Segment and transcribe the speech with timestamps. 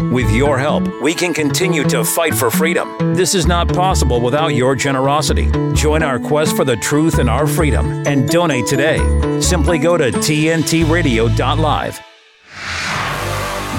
[0.00, 3.14] With your help, we can continue to fight for freedom.
[3.14, 5.50] This is not possible without your generosity.
[5.74, 8.98] Join our quest for the truth and our freedom and donate today.
[9.40, 12.00] Simply go to tntradio.live.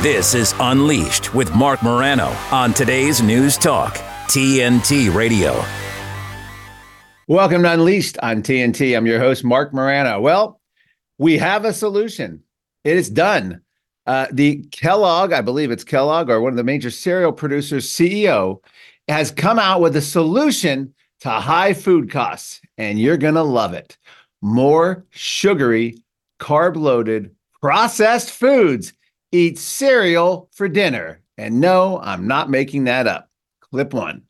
[0.04, 3.96] This is Unleashed with Marc Morano on today's News Talk,
[4.28, 5.66] TNT Radio.
[7.28, 8.96] Welcome to Unleashed on TNT.
[8.96, 10.22] I'm your host, Marc Morano.
[10.22, 10.62] Well,
[11.18, 12.44] we have a solution.
[12.84, 13.62] It is done.
[14.06, 18.62] Uh, the Kellogg, I believe it's Kellogg, or one of the major cereal producers, CEO,
[19.08, 23.74] has come out with a solution to high food costs, and you're going to love
[23.74, 23.98] it.
[24.42, 25.98] More sugary,
[26.40, 28.94] carb loaded, processed foods.
[29.32, 31.22] Eat cereal for dinner.
[31.38, 33.30] And no, I'm not making that up.
[33.62, 34.24] Clip one.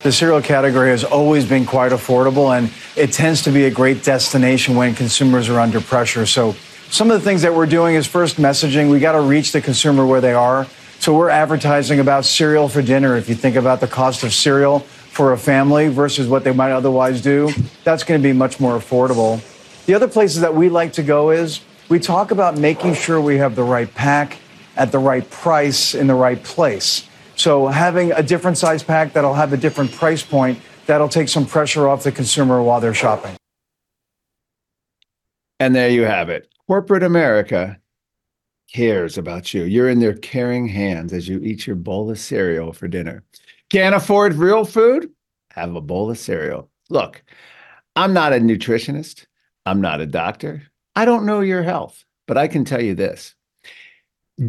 [0.00, 4.04] The cereal category has always been quite affordable, and it tends to be a great
[4.04, 6.24] destination when consumers are under pressure.
[6.24, 6.54] So,
[6.90, 8.90] some of the things that we're doing is first messaging.
[8.90, 10.66] We got to reach the consumer where they are.
[11.00, 13.16] So, we're advertising about cereal for dinner.
[13.16, 16.72] If you think about the cost of cereal for a family versus what they might
[16.72, 17.50] otherwise do,
[17.84, 19.40] that's going to be much more affordable.
[19.86, 23.38] The other places that we like to go is we talk about making sure we
[23.38, 24.38] have the right pack
[24.76, 27.08] at the right price in the right place.
[27.36, 31.46] So having a different size pack that'll have a different price point, that'll take some
[31.46, 33.36] pressure off the consumer while they're shopping.
[35.60, 36.48] And there you have it.
[36.68, 37.78] Corporate America
[38.70, 39.62] cares about you.
[39.62, 43.24] You're in their caring hands as you eat your bowl of cereal for dinner.
[43.70, 45.10] Can't afford real food?
[45.52, 46.68] Have a bowl of cereal.
[46.90, 47.24] Look,
[47.96, 49.24] I'm not a nutritionist.
[49.64, 50.62] I'm not a doctor.
[50.94, 53.34] I don't know your health, but I can tell you this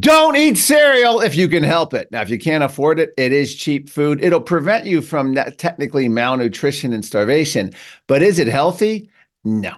[0.01, 2.11] don't eat cereal if you can help it.
[2.11, 4.21] Now, if you can't afford it, it is cheap food.
[4.21, 7.71] It'll prevent you from technically malnutrition and starvation.
[8.07, 9.09] But is it healthy?
[9.45, 9.73] No.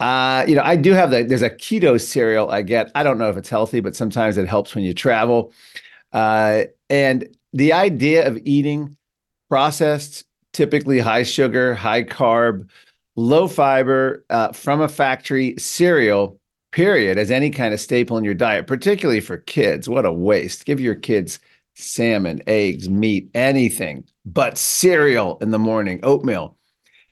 [0.00, 2.90] Uh, you know, I do have the there's a keto cereal I get.
[2.94, 5.52] I don't know if it's healthy, but sometimes it helps when you travel.
[6.12, 8.96] Uh, and the idea of eating
[9.50, 12.68] processed, typically high sugar, high carb,
[13.16, 16.40] low fiber uh, from a factory cereal
[16.72, 19.88] period, as any kind of staple in your diet, particularly for kids.
[19.88, 20.64] What a waste.
[20.64, 21.40] Give your kids
[21.74, 26.56] salmon, eggs, meat, anything but cereal in the morning, oatmeal.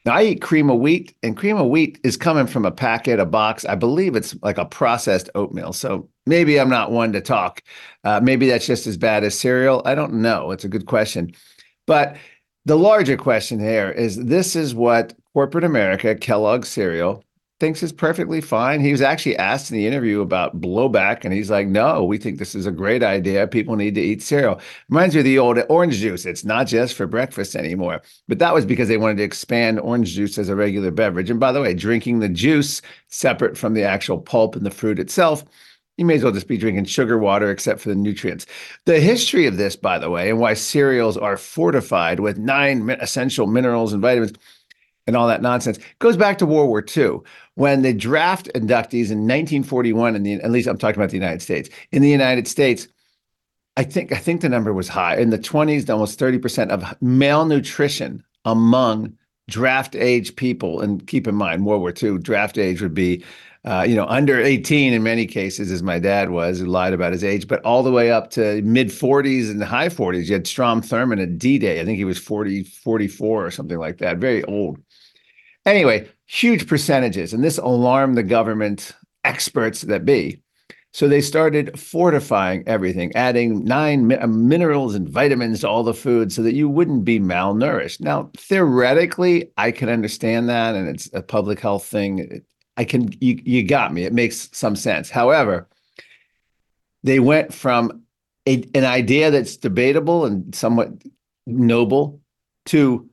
[0.04, 3.20] Now, I eat cream of wheat, and cream of wheat is coming from a packet,
[3.20, 3.64] a box.
[3.64, 5.72] I believe it's like a processed oatmeal.
[5.72, 7.62] So maybe I'm not one to talk.
[8.04, 9.82] Uh, maybe that's just as bad as cereal.
[9.84, 10.50] I don't know.
[10.50, 11.32] It's a good question.
[11.86, 12.16] But
[12.64, 17.24] the larger question here is this is what corporate America, Kellogg cereal,
[17.60, 18.80] thinks is perfectly fine.
[18.80, 22.38] He was actually asked in the interview about blowback, and he's like, "No, we think
[22.38, 23.46] this is a great idea.
[23.46, 26.24] People need to eat cereal." Reminds me of the old orange juice.
[26.24, 30.14] It's not just for breakfast anymore, but that was because they wanted to expand orange
[30.14, 31.30] juice as a regular beverage.
[31.30, 34.98] And by the way, drinking the juice separate from the actual pulp and the fruit
[34.98, 35.44] itself.
[35.96, 38.46] You may as well just be drinking sugar water, except for the nutrients.
[38.84, 43.48] The history of this, by the way, and why cereals are fortified with nine essential
[43.48, 44.32] minerals and vitamins
[45.08, 45.78] and all that nonsense.
[45.98, 47.18] Goes back to World War II
[47.54, 51.42] when the draft inductees in 1941 in the at least I'm talking about the United
[51.42, 51.68] States.
[51.90, 52.86] In the United States
[53.76, 58.22] I think I think the number was high in the 20s almost 30% of malnutrition
[58.44, 59.16] among
[59.48, 60.80] draft age people.
[60.80, 63.24] And keep in mind World War II draft age would be
[63.64, 67.12] uh, you know under 18 in many cases as my dad was who lied about
[67.12, 70.46] his age but all the way up to mid 40s and high 40s you had
[70.46, 71.80] Strom Thurmond at D-Day.
[71.80, 74.18] I think he was 40 44 or something like that.
[74.18, 74.78] Very old
[75.68, 77.34] Anyway, huge percentages.
[77.34, 78.92] And this alarmed the government
[79.22, 80.40] experts that be.
[80.92, 85.92] So they started fortifying everything, adding nine mi- uh, minerals and vitamins to all the
[85.92, 88.00] food so that you wouldn't be malnourished.
[88.00, 92.42] Now, theoretically, I can understand that, and it's a public health thing.
[92.78, 94.04] I can, you, you got me.
[94.04, 95.10] It makes some sense.
[95.10, 95.68] However,
[97.02, 98.04] they went from
[98.46, 100.88] a, an idea that's debatable and somewhat
[101.46, 102.22] noble
[102.66, 103.07] to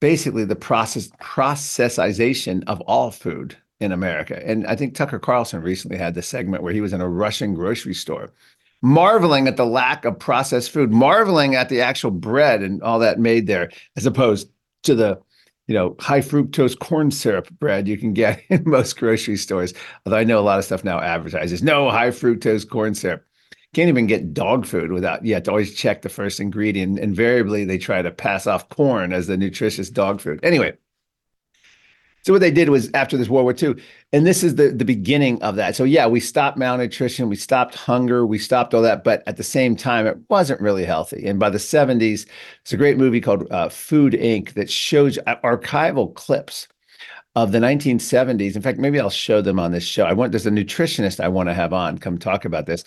[0.00, 4.40] basically the process processization of all food in America.
[4.44, 7.54] And I think Tucker Carlson recently had this segment where he was in a Russian
[7.54, 8.32] grocery store,
[8.82, 13.20] marveling at the lack of processed food, marveling at the actual bread and all that
[13.20, 14.50] made there, as opposed
[14.84, 15.20] to the
[15.66, 19.74] you know high fructose corn syrup bread you can get in most grocery stores.
[20.04, 23.24] Although I know a lot of stuff now advertises no high fructose corn syrup
[23.74, 26.98] can't even get dog food without you have to always check the first ingredient.
[26.98, 30.40] Invariably, they try to pass off corn as the nutritious dog food.
[30.42, 30.72] Anyway,
[32.22, 33.80] so what they did was after this World War II,
[34.12, 35.76] and this is the the beginning of that.
[35.76, 39.44] So yeah, we stopped malnutrition, we stopped hunger, we stopped all that, but at the
[39.44, 41.26] same time, it wasn't really healthy.
[41.26, 42.26] And by the 70s,
[42.62, 44.54] it's a great movie called uh, Food Inc.
[44.54, 46.68] that shows archival clips
[47.36, 48.56] of the 1970s.
[48.56, 50.04] In fact, maybe I'll show them on this show.
[50.04, 52.84] I want there's a nutritionist I want to have on come talk about this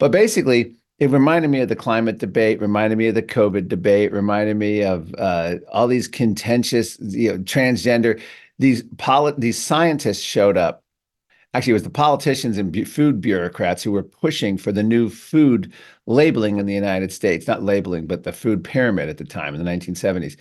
[0.00, 4.12] but basically, it reminded me of the climate debate, reminded me of the COVID debate,
[4.12, 8.20] reminded me of uh, all these contentious, you know, transgender.
[8.58, 10.82] These polit- these scientists showed up.
[11.52, 15.08] Actually, it was the politicians and bu- food bureaucrats who were pushing for the new
[15.08, 15.72] food
[16.06, 17.46] labeling in the United States.
[17.46, 20.36] Not labeling, but the food pyramid at the time in the 1970s.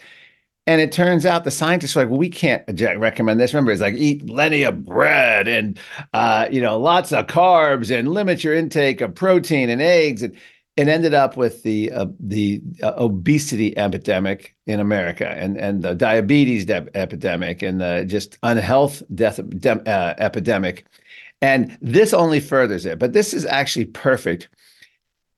[0.69, 2.63] And it turns out the scientists were like, well, we can't
[3.00, 3.56] recommend this.
[3.56, 5.80] Remember, it's like eat plenty of bread and
[6.13, 10.21] uh, you know lots of carbs and limit your intake of protein and eggs.
[10.21, 10.38] And
[10.77, 15.95] it ended up with the uh, the uh, obesity epidemic in America and and the
[15.95, 20.86] diabetes de- epidemic and the just unhealth death de- uh, epidemic.
[21.42, 23.00] And this only furthers it.
[23.00, 24.50] But this is actually perfect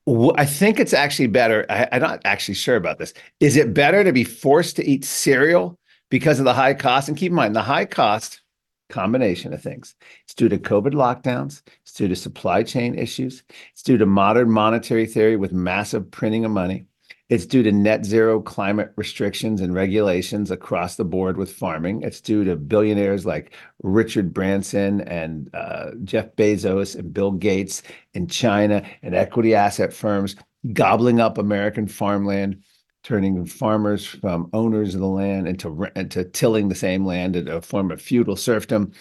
[0.06, 1.64] I think it's actually better.
[1.70, 3.14] I, am not actually sure about this.
[3.40, 5.78] Is it better to be forced to eat cereal
[6.10, 7.08] because of the high cost?
[7.08, 8.40] And keep in mind, the high cost
[8.88, 9.94] combination of things.
[10.24, 11.62] It's due to COVID lockdowns.
[11.82, 13.42] It's due to supply chain issues.
[13.72, 16.86] It's due to modern monetary theory with massive printing of money.
[17.28, 22.02] It's due to net zero climate restrictions and regulations across the board with farming.
[22.02, 27.82] It's due to billionaires like Richard Branson and uh, Jeff Bezos and Bill Gates
[28.12, 30.36] in China and equity asset firms
[30.72, 32.62] gobbling up American farmland,
[33.02, 37.60] turning farmers from owners of the land into, into tilling the same land in a
[37.60, 38.92] form of feudal serfdom.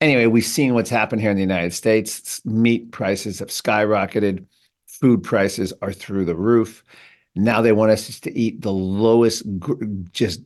[0.00, 2.44] Anyway, we've seen what's happened here in the United States.
[2.44, 4.44] Meat prices have skyrocketed.
[4.86, 6.84] Food prices are through the roof.
[7.36, 10.40] Now they want us to eat the lowest, gr- just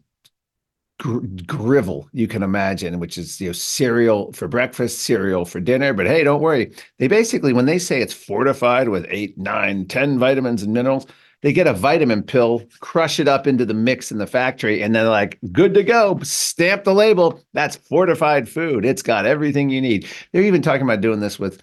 [0.99, 5.93] gr- grivel you can imagine, which is you know cereal for breakfast, cereal for dinner.
[5.93, 6.73] But hey, don't worry.
[6.99, 11.07] They basically, when they say it's fortified with eight, nine, ten vitamins and minerals,
[11.43, 14.95] they get a vitamin pill, crush it up into the mix in the factory, and
[14.95, 16.19] then like, good to go.
[16.23, 17.41] Stamp the label.
[17.55, 18.85] That's fortified food.
[18.85, 20.07] It's got everything you need.
[20.33, 21.63] They're even talking about doing this with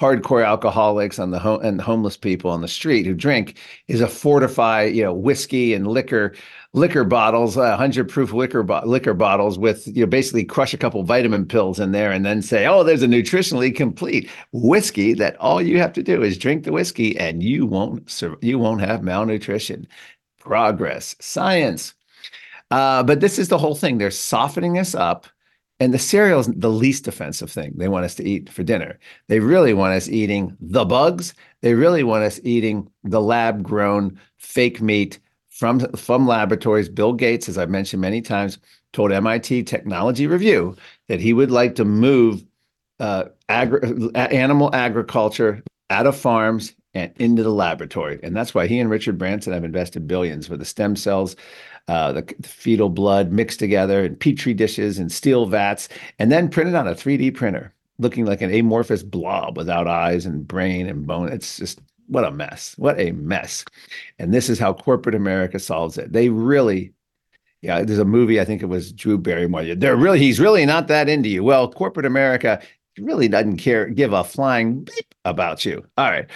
[0.00, 4.82] hardcore alcoholics on the and homeless people on the street who drink is a fortify
[4.82, 6.34] you know whiskey and liquor
[6.72, 10.78] liquor bottles uh, 100 proof liquor bo- liquor bottles with you know basically crush a
[10.78, 15.36] couple vitamin pills in there and then say oh there's a nutritionally complete whiskey that
[15.36, 19.02] all you have to do is drink the whiskey and you won't you won't have
[19.02, 19.86] malnutrition.
[20.38, 21.16] Progress.
[21.20, 21.94] Science.
[22.70, 23.98] Uh, but this is the whole thing.
[23.98, 25.26] They're softening us up
[25.80, 28.98] and the cereal is the least offensive thing they want us to eat for dinner.
[29.28, 31.34] They really want us eating the bugs.
[31.62, 35.18] They really want us eating the lab grown fake meat
[35.48, 36.88] from, from laboratories.
[36.88, 38.58] Bill Gates, as I've mentioned many times,
[38.92, 40.76] told MIT Technology Review
[41.08, 42.44] that he would like to move
[43.00, 48.20] uh, agri- animal agriculture out of farms and into the laboratory.
[48.22, 51.34] And that's why he and Richard Branson have invested billions for the stem cells
[51.88, 55.88] uh, the, the, fetal blood mixed together in petri dishes and steel vats,
[56.18, 60.48] and then printed on a 3D printer, looking like an amorphous blob without eyes and
[60.48, 61.30] brain and bone.
[61.30, 62.74] It's just what a mess.
[62.78, 63.64] What a mess.
[64.18, 66.12] And this is how corporate America solves it.
[66.12, 66.92] They really
[67.64, 68.42] yeah, there's a movie.
[68.42, 69.74] I think it was Drew Barrymore.
[69.74, 71.42] They're really, he's really not that into you.
[71.42, 72.60] Well, corporate America
[72.98, 75.82] really doesn't care, give a flying beep about you.
[75.96, 76.26] All right,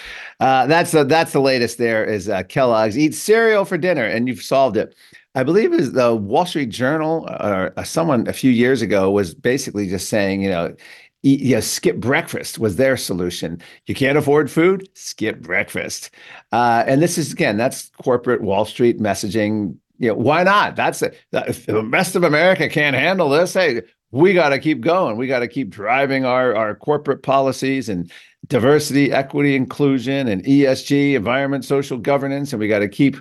[0.41, 1.77] uh, that's the that's the latest.
[1.77, 4.94] There is uh, Kellogg's eat cereal for dinner, and you've solved it.
[5.35, 9.35] I believe is the Wall Street Journal or uh, someone a few years ago was
[9.35, 10.75] basically just saying, you know,
[11.23, 13.61] eat, you know, skip breakfast was their solution.
[13.87, 16.11] You can't afford food, skip breakfast.
[16.53, 19.77] Uh, and this is again, that's corporate Wall Street messaging.
[19.99, 20.77] You know, why not?
[20.77, 21.19] That's it.
[21.32, 25.17] If the rest of America can't handle this, hey, we got to keep going.
[25.17, 28.11] We got to keep driving our our corporate policies and
[28.47, 33.17] diversity, equity, inclusion, and ESG, environment, social governance, and we got to keep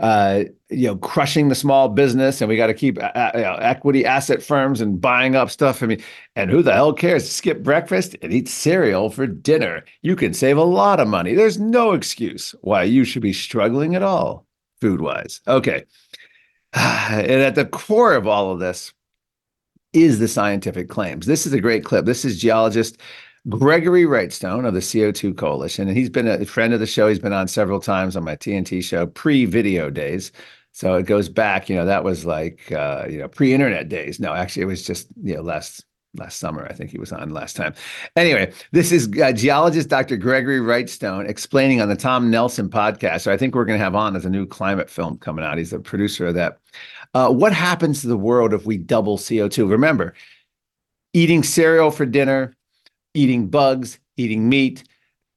[0.00, 3.42] uh, you know, crushing the small business, and we got to keep uh, uh, you
[3.42, 5.82] know, equity asset firms and buying up stuff.
[5.82, 6.02] I mean,
[6.34, 7.30] and who the hell cares?
[7.30, 9.84] Skip breakfast and eat cereal for dinner.
[10.02, 11.34] You can save a lot of money.
[11.34, 14.46] There's no excuse why you should be struggling at all,
[14.80, 15.40] food wise.
[15.46, 15.84] Okay,
[16.72, 18.92] and at the core of all of this
[19.92, 21.24] is the scientific claims.
[21.24, 22.04] This is a great clip.
[22.04, 22.98] This is geologist
[23.48, 27.08] Gregory Wrightstone of the CO2 Coalition, and he's been a friend of the show.
[27.08, 30.32] He's been on several times on my TNT show pre-video days.
[30.72, 34.18] So it goes back, you know, that was like uh, you know, pre-internet days.
[34.18, 35.84] No, actually it was just, you know, last
[36.16, 36.66] last summer.
[36.68, 37.74] I think he was on last time.
[38.16, 40.16] Anyway, this is uh, geologist Dr.
[40.16, 43.22] Gregory Wrightstone explaining on the Tom Nelson podcast.
[43.22, 45.58] So I think we're going to have on as a new climate film coming out.
[45.58, 46.58] He's the producer of that.
[47.14, 49.70] Uh, what happens to the world if we double CO2?
[49.70, 50.14] Remember,
[51.12, 52.54] eating cereal for dinner,
[53.14, 54.84] eating bugs, eating meat,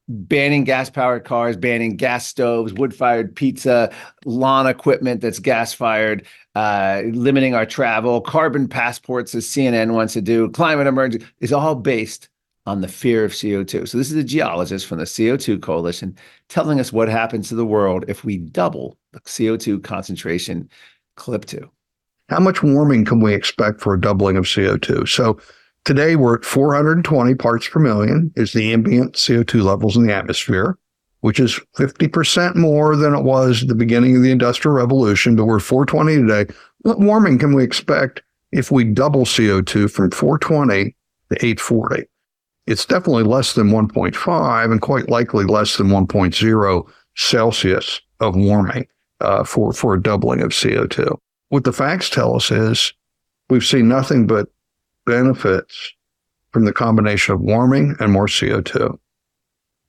[0.09, 3.93] banning gas powered cars, banning gas stoves, wood fired pizza,
[4.25, 10.21] lawn equipment that's gas fired, uh, limiting our travel, carbon passports, as CNN wants to
[10.21, 12.29] do, climate emergency is all based
[12.65, 13.87] on the fear of CO2.
[13.87, 16.15] So, this is a geologist from the CO2 Coalition
[16.49, 20.69] telling us what happens to the world if we double the CO2 concentration
[21.15, 21.69] clip two.
[22.29, 25.07] How much warming can we expect for a doubling of CO2?
[25.07, 25.39] So,
[25.87, 30.77] today we're at 420 parts per million, is the ambient CO2 levels in the atmosphere,
[31.21, 35.45] which is 50% more than it was at the beginning of the Industrial Revolution, but
[35.45, 36.53] we're 420 today.
[36.81, 40.95] What warming can we expect if we double CO2 from 420
[41.29, 42.07] to 840?
[42.67, 48.85] it's definitely less than 1.5 and quite likely less than 1.0 Celsius of warming
[49.21, 51.17] uh, for, for a doubling of CO2.
[51.47, 52.93] What the facts tell us is
[53.49, 54.49] we've seen nothing but
[55.07, 55.93] benefits
[56.51, 58.95] from the combination of warming and more CO2.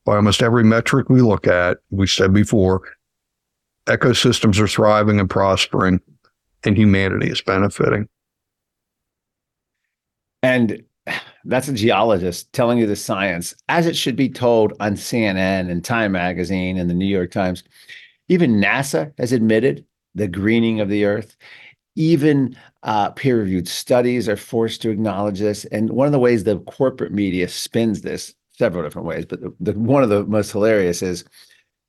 [0.07, 2.81] By almost every metric we look at, we said before,
[3.87, 6.01] ecosystems are thriving and prospering,
[6.65, 8.09] and humanity is benefiting.
[10.43, 10.83] And
[11.45, 15.85] that's a geologist telling you the science as it should be told on CNN and
[15.85, 17.65] Time Magazine and the New York Times.
[18.29, 19.85] Even NASA has admitted
[20.15, 21.37] the greening of the earth.
[21.99, 25.65] Even uh, peer reviewed studies are forced to acknowledge this.
[25.67, 29.53] And one of the ways the corporate media spins this, several different ways, but the,
[29.59, 31.25] the, one of the most hilarious is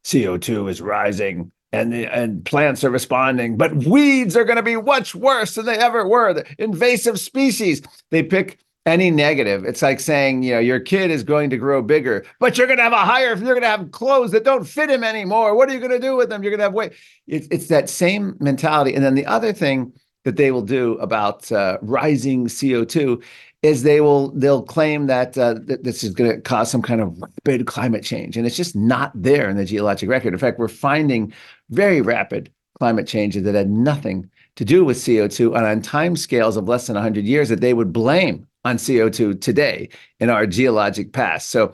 [0.03, 4.75] CO2 is rising and the, and plants are responding, but weeds are going to be
[4.75, 6.33] much worse than they ever were.
[6.33, 7.83] The invasive species.
[8.09, 8.57] They pick
[8.89, 9.63] any negative.
[9.63, 12.77] It's like saying, you know, your kid is going to grow bigger, but you're going
[12.77, 15.55] to have a higher, you're going to have clothes that don't fit him anymore.
[15.55, 16.43] What are you going to do with them?
[16.43, 16.93] You're going to have weight.
[17.27, 18.93] It's, it's that same mentality.
[18.93, 19.93] And then the other thing
[20.25, 23.24] that they will do about uh, rising CO2
[23.62, 27.22] is they will they'll claim that, uh, this is going to cause some kind of
[27.46, 30.34] rapid climate change, and it's just not there in the geologic record.
[30.34, 31.34] In fact, we're finding
[31.69, 36.58] very rapid climate changes that had nothing to do with CO2 and on time scales
[36.58, 41.11] of less than 100 years that they would blame on CO2 today in our geologic
[41.11, 41.49] past.
[41.49, 41.73] So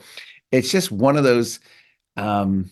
[0.50, 1.60] it's just one of those
[2.16, 2.70] um,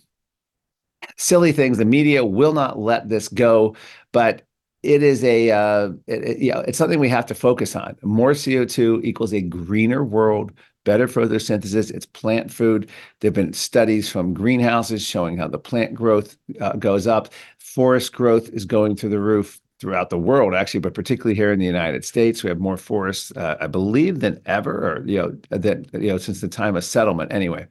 [1.16, 1.78] silly things.
[1.78, 3.76] The media will not let this go,
[4.12, 4.42] but
[4.82, 7.96] it is a uh, it, it, you know, it's something we have to focus on.
[8.02, 10.52] More CO2 equals a greener world,
[10.84, 11.90] better photosynthesis.
[11.90, 12.90] It's plant food.
[13.20, 17.28] There have been studies from greenhouses showing how the plant growth uh, goes up.
[17.58, 21.58] Forest growth is going through the roof throughout the world, actually, but particularly here in
[21.58, 25.36] the United States, we have more forests, uh, I believe, than ever, or you know,
[25.50, 27.66] that you know, since the time of settlement, anyway.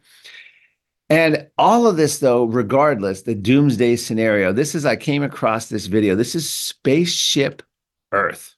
[1.10, 4.52] And all of this, though, regardless, the doomsday scenario.
[4.52, 6.16] This is I came across this video.
[6.16, 7.62] This is spaceship
[8.12, 8.56] Earth,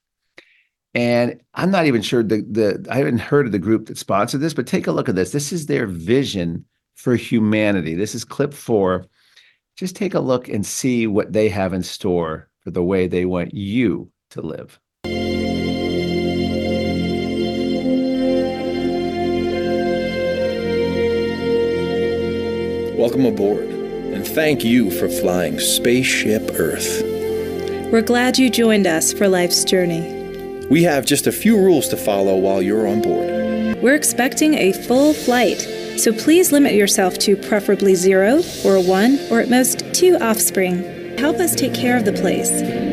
[0.94, 4.40] and I'm not even sure the the I haven't heard of the group that sponsored
[4.40, 5.32] this, but take a look at this.
[5.32, 7.94] This is their vision for humanity.
[7.94, 9.06] This is clip four.
[9.76, 13.24] Just take a look and see what they have in store for the way they
[13.24, 14.80] want you to live.
[22.98, 27.02] Welcome aboard, and thank you for flying Spaceship Earth.
[27.92, 30.66] We're glad you joined us for life's journey.
[30.68, 33.80] We have just a few rules to follow while you're on board.
[33.80, 35.60] We're expecting a full flight,
[36.00, 40.95] so please limit yourself to preferably zero, or one, or at most two offspring.
[41.18, 42.50] Help us take care of the place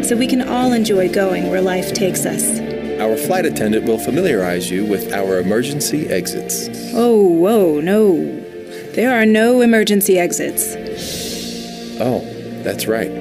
[0.07, 2.59] so we can all enjoy going where life takes us.
[3.01, 6.69] Our flight attendant will familiarize you with our emergency exits.
[6.93, 8.15] Oh, whoa, no.
[8.93, 10.73] There are no emergency exits.
[11.99, 12.21] Oh,
[12.63, 13.11] that's right.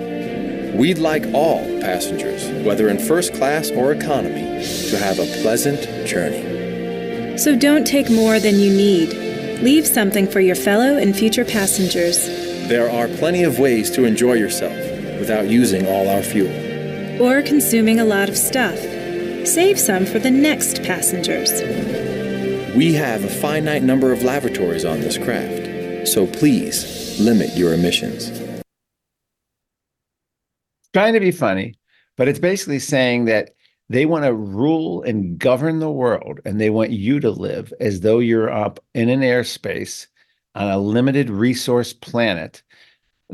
[0.75, 7.37] We'd like all passengers, whether in first class or economy, to have a pleasant journey.
[7.39, 9.61] So don't take more than you need.
[9.63, 12.25] Leave something for your fellow and future passengers.
[12.69, 14.82] There are plenty of ways to enjoy yourself
[15.23, 16.51] without using all our fuel.
[17.23, 18.77] Or consuming a lot of stuff.
[19.47, 21.53] Save some for the next passengers.
[22.75, 28.33] We have a finite number of lavatories on this craft, so please limit your emissions.
[30.93, 31.77] Trying to be funny,
[32.17, 33.51] but it's basically saying that
[33.89, 38.01] they want to rule and govern the world, and they want you to live as
[38.01, 40.09] though you're up in an airspace
[40.57, 42.65] on a limited resource planet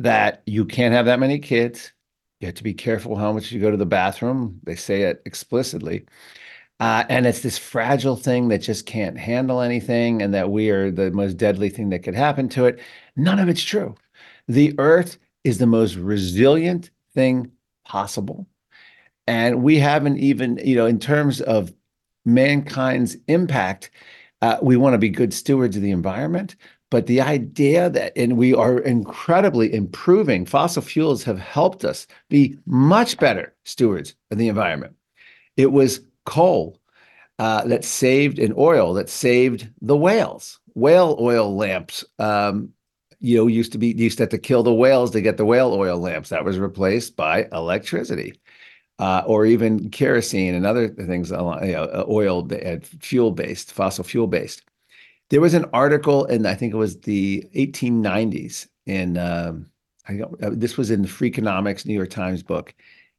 [0.02, 1.92] that you can't have that many kids.
[2.40, 4.60] You have to be careful how much you go to the bathroom.
[4.64, 6.06] They say it explicitly.
[6.80, 10.92] Uh, and it's this fragile thing that just can't handle anything, and that we are
[10.92, 12.78] the most deadly thing that could happen to it.
[13.16, 13.96] None of it's true.
[14.46, 17.50] The earth is the most resilient thing
[17.84, 18.46] possible.
[19.26, 21.72] And we haven't even, you know, in terms of
[22.24, 23.90] mankind's impact,
[24.40, 26.54] uh, we want to be good stewards of the environment,
[26.90, 32.58] but the idea that, and we are incredibly improving, fossil fuels have helped us be
[32.66, 34.94] much better stewards of the environment.
[35.56, 36.80] It was coal
[37.38, 40.60] uh, that saved and oil that saved the whales.
[40.74, 42.72] Whale oil lamps, um,
[43.20, 45.44] you know, used to be used to have to kill the whales to get the
[45.44, 46.28] whale oil lamps.
[46.30, 48.40] That was replaced by electricity.
[49.00, 52.48] Uh, or even kerosene and other things, you know, oil,
[52.98, 54.67] fuel based, fossil fuel based.
[55.30, 58.66] There was an article, and I think it was the 1890s.
[58.86, 59.70] In um,
[60.08, 62.74] I, uh, this was in the Freakonomics New York Times book,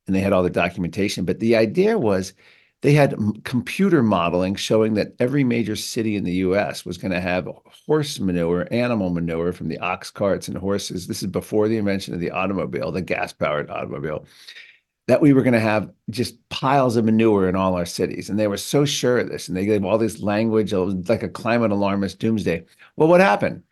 [0.08, 1.26] and they had all the documentation.
[1.26, 2.34] But the idea was
[2.82, 7.20] they had computer modeling showing that every major city in the US was going to
[7.20, 7.48] have
[7.86, 11.06] horse manure, animal manure from the ox carts and horses.
[11.06, 14.26] This is before the invention of the automobile, the gas powered automobile,
[15.10, 18.30] that we were going to have just piles of manure in all our cities.
[18.30, 19.48] And they were so sure of this.
[19.48, 22.64] And they gave all this language, like a climate alarmist doomsday.
[22.96, 23.64] Well, what happened?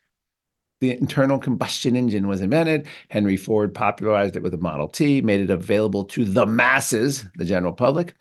[0.82, 2.88] The internal combustion engine was invented.
[3.10, 7.46] Henry Ford popularized it with the Model T, made it available to the masses, the
[7.46, 8.16] general public.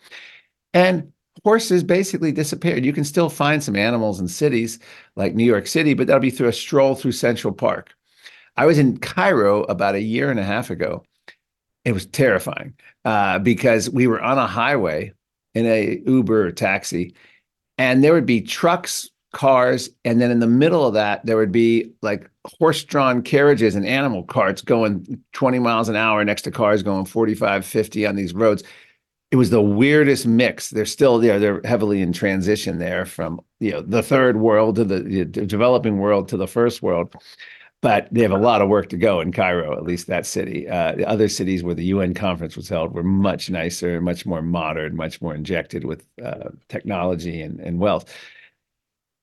[0.74, 1.10] And
[1.42, 2.84] horses basically disappeared.
[2.84, 4.78] You can still find some animals in cities
[5.14, 7.94] like New York City, but that'll be through a stroll through Central Park.
[8.58, 11.02] I was in Cairo about a year and a half ago.
[11.86, 12.74] It was terrifying
[13.06, 15.12] uh, because we were on a highway
[15.54, 17.14] in a Uber or taxi,
[17.78, 21.52] and there would be trucks, cars, and then in the middle of that, there would
[21.52, 22.28] be like
[22.58, 27.64] horse-drawn carriages and animal carts going 20 miles an hour next to cars going 45,
[27.64, 28.62] 50 on these roads
[29.30, 30.70] it was the weirdest mix.
[30.70, 31.38] They're still there.
[31.38, 35.98] They're heavily in transition there from you know the third world to the, the developing
[35.98, 37.14] world to the first world.
[37.82, 40.68] But they have a lot of work to go in Cairo, at least that city.
[40.68, 44.42] Uh, the other cities where the UN conference was held were much nicer, much more
[44.42, 48.12] modern, much more injected with uh, technology and, and wealth.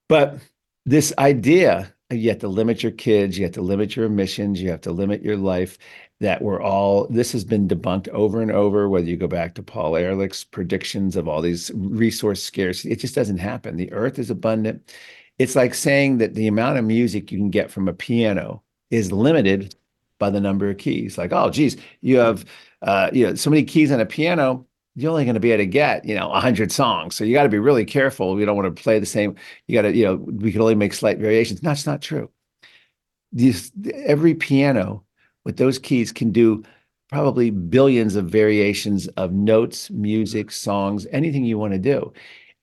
[0.08, 0.38] But
[0.86, 4.70] this idea you have to limit your kids, you have to limit your emissions, you
[4.70, 5.80] have to limit your life
[6.24, 9.62] that we're all this has been debunked over and over whether you go back to
[9.62, 14.30] paul ehrlich's predictions of all these resource scarcity it just doesn't happen the earth is
[14.30, 14.94] abundant
[15.40, 18.62] it's like saying that the amount of music you can get from a piano
[18.92, 19.76] is limited
[20.20, 21.18] by the number of keys.
[21.18, 22.46] Like oh geez you have
[22.82, 25.64] uh, you know so many keys on a piano you're only going to be able
[25.64, 27.16] to get you know 100 songs.
[27.16, 28.36] So you got to be really careful.
[28.36, 29.36] We don't want to play the same
[29.68, 31.62] you got to you know we can only make slight variations.
[31.62, 32.30] That's not true.
[33.32, 35.04] These every piano
[35.44, 36.64] with those keys can do
[37.10, 42.12] probably billions of variations of notes, music, songs, anything you want to do.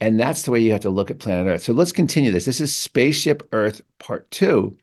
[0.01, 1.63] And that's the way you have to look at planet Earth.
[1.63, 2.47] So let's continue this.
[2.47, 4.77] This is Spaceship Earth Part Two.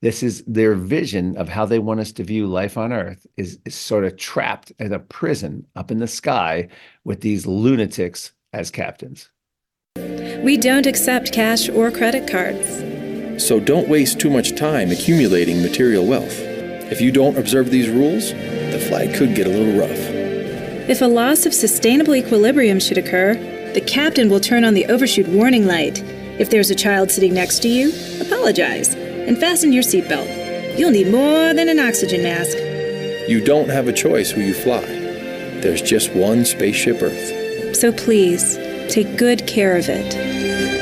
[0.00, 3.58] This is their vision of how they want us to view life on Earth is,
[3.64, 6.68] is sort of trapped in a prison up in the sky
[7.04, 9.30] with these lunatics as captains.
[9.96, 13.44] We don't accept cash or credit cards.
[13.44, 16.38] So don't waste too much time accumulating material wealth.
[16.92, 19.98] If you don't observe these rules, the flight could get a little rough.
[20.88, 23.34] If a loss of sustainable equilibrium should occur,
[23.74, 26.02] the captain will turn on the overshoot warning light.
[26.38, 30.78] If there's a child sitting next to you, apologize and fasten your seatbelt.
[30.78, 32.56] You'll need more than an oxygen mask.
[33.28, 34.84] You don't have a choice who you fly.
[35.60, 37.76] There's just one spaceship Earth.
[37.76, 38.56] So please,
[38.88, 40.77] take good care of it.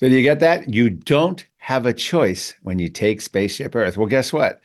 [0.00, 0.72] So do you get that?
[0.72, 3.98] You don't have a choice when you take Spaceship Earth.
[3.98, 4.62] Well, guess what?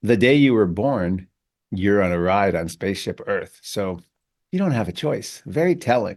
[0.00, 1.28] The day you were born,
[1.70, 3.58] you're on a ride on Spaceship Earth.
[3.60, 4.00] So
[4.50, 5.42] you don't have a choice.
[5.44, 6.16] Very telling.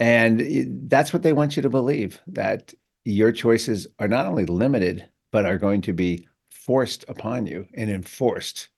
[0.00, 5.08] And that's what they want you to believe that your choices are not only limited,
[5.30, 8.68] but are going to be forced upon you and enforced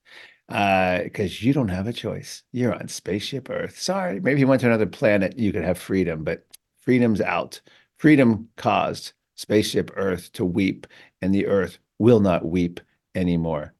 [0.48, 2.42] because uh, you don't have a choice.
[2.52, 3.80] You're on Spaceship Earth.
[3.80, 6.44] Sorry, maybe you went to another planet, you could have freedom, but
[6.76, 7.62] freedom's out.
[8.04, 10.86] Freedom caused spaceship Earth to weep,
[11.22, 12.78] and the Earth will not weep
[13.14, 13.72] anymore.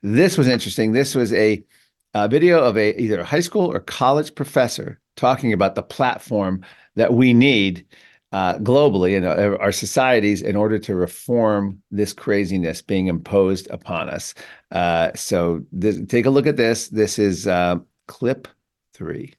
[0.00, 0.92] This was interesting.
[0.92, 1.60] This was a,
[2.14, 6.64] a video of a either a high school or college professor talking about the platform
[6.94, 7.84] that we need
[8.30, 14.08] uh, globally in uh, our societies in order to reform this craziness being imposed upon
[14.08, 14.34] us.
[14.70, 15.64] Uh, so
[16.06, 16.86] take a look at this.
[16.90, 18.46] This is uh, clip
[18.92, 19.34] three.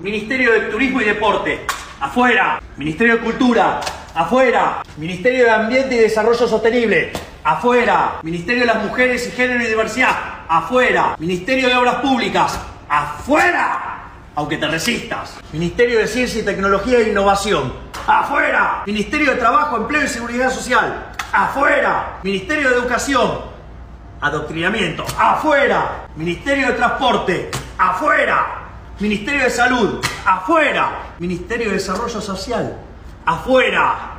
[0.00, 1.77] Ministerio de Turismo y Deporte.
[2.00, 2.60] Afuera.
[2.76, 3.80] Ministerio de Cultura,
[4.14, 4.82] afuera.
[4.96, 7.12] Ministerio de Ambiente y Desarrollo Sostenible,
[7.44, 8.18] afuera.
[8.22, 10.16] Ministerio de las Mujeres y Género y Diversidad,
[10.48, 11.16] afuera.
[11.18, 12.58] Ministerio de Obras Públicas,
[12.88, 13.94] afuera.
[14.34, 15.38] Aunque te resistas.
[15.52, 17.72] Ministerio de Ciencia y Tecnología e Innovación,
[18.06, 18.82] afuera.
[18.86, 22.18] Ministerio de Trabajo, Empleo y Seguridad Social, afuera.
[22.22, 23.58] Ministerio de Educación,
[24.20, 26.06] Adoctrinamiento, afuera.
[26.16, 28.68] Ministerio de Transporte, afuera.
[29.00, 31.07] Ministerio de Salud, afuera.
[31.18, 32.78] Ministerio de Desarrollo Social,
[33.24, 34.14] afuera.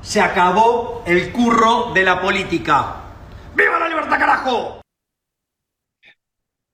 [0.00, 2.96] Se acabó el curro de la política.
[3.54, 4.80] ¡Viva la libertad, carajo!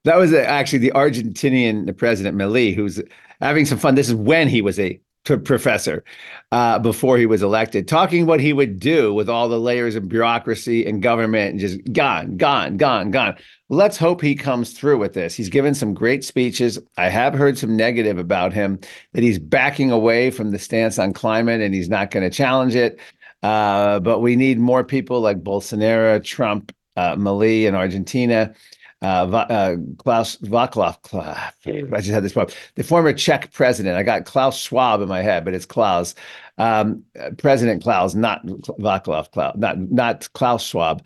[0.04, 3.02] That was uh, actually the Argentinian president, Milei, who's
[3.40, 3.94] having some fun.
[3.94, 6.04] This is when he was a professor
[6.52, 10.08] uh, before he was elected, talking what he would do with all the layers of
[10.08, 13.36] bureaucracy and government and just gone, gone, gone, gone.
[13.70, 15.34] Let's hope he comes through with this.
[15.34, 16.78] He's given some great speeches.
[16.98, 18.78] I have heard some negative about him
[19.12, 22.74] that he's backing away from the stance on climate and he's not going to challenge
[22.74, 23.00] it.
[23.42, 28.54] Uh, but we need more people like Bolsonaro, Trump, uh, Milei in Argentina
[29.04, 30.96] uh, uh, Klaus Vaclav.
[31.92, 32.56] I just had this problem.
[32.74, 33.96] The former Czech president.
[33.96, 36.14] I got Klaus Schwab in my head, but it's Klaus.
[36.58, 37.04] Um,
[37.36, 41.04] president Klaus, not Vaclav Klaus, not not Klaus Schwab,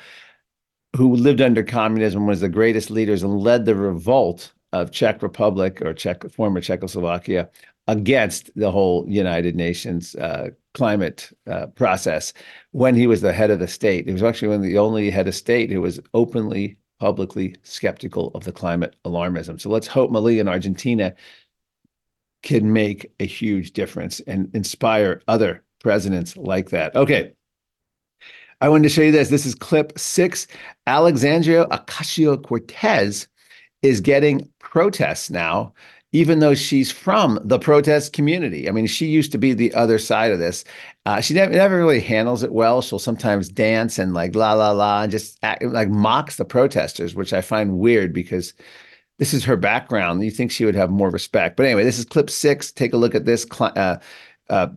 [0.96, 5.82] who lived under communism, was the greatest leaders and led the revolt of Czech Republic
[5.82, 7.48] or Czech former Czechoslovakia
[7.88, 12.32] against the whole United Nations uh, climate uh, process
[12.72, 14.06] when he was the head of the state.
[14.06, 18.30] He was actually one of the only head of state who was openly publicly skeptical
[18.34, 19.60] of the climate alarmism.
[19.60, 21.14] So let's hope Milei in Argentina
[22.42, 26.94] can make a huge difference and inspire other presidents like that.
[26.94, 27.32] Okay.
[28.60, 29.28] I wanted to show you this.
[29.28, 30.48] This is clip six.
[30.86, 33.28] Alexandria Ocasio Cortez
[33.82, 35.72] is getting protests now
[36.12, 38.68] even though she's from the protest community.
[38.68, 40.64] I mean, she used to be the other side of this.
[41.04, 42.80] Uh, she never, never really handles it well.
[42.80, 47.14] She'll sometimes dance and like la la la and just act, like mocks the protesters,
[47.14, 48.54] which I find weird because
[49.18, 50.24] this is her background.
[50.24, 51.56] You think she would have more respect.
[51.56, 52.72] But anyway, this is clip six.
[52.72, 53.46] Take a look at this.
[53.60, 53.98] Uh,
[54.48, 54.68] uh,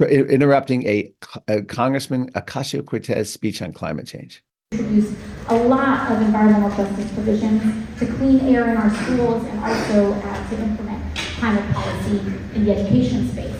[0.00, 1.12] interrupting a,
[1.48, 5.14] a Congressman Ocasio Cortez speech on climate change introduce
[5.48, 7.62] a lot of environmental justice provisions
[8.00, 12.18] to clean air in our schools and also uh, to implement climate policy
[12.52, 13.54] in the education space.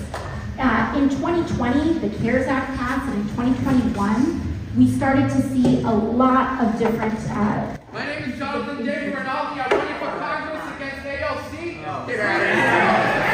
[0.58, 5.92] Uh, in 2020, the CARES Act passed, and in 2021, we started to see a
[5.92, 7.14] lot of different.
[7.30, 9.60] Uh, My name is Jonathan David Rinaldi.
[9.60, 12.08] I'm running for Congress against AOC.
[12.08, 13.25] Get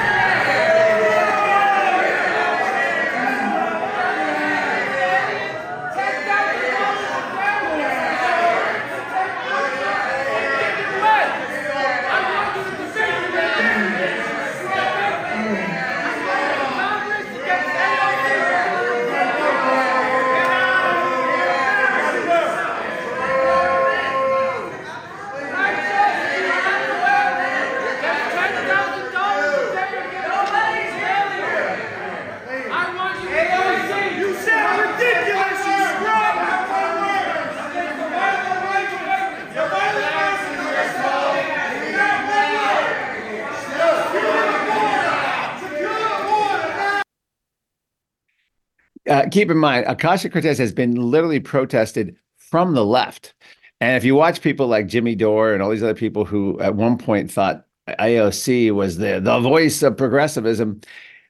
[49.12, 53.34] uh, keep in mind, Ocasio Cortez has been literally protested from the left.
[53.82, 56.76] And if you watch people like Jimmy Dore and all these other people who at
[56.76, 60.80] one point thought AOC was the, the voice of progressivism,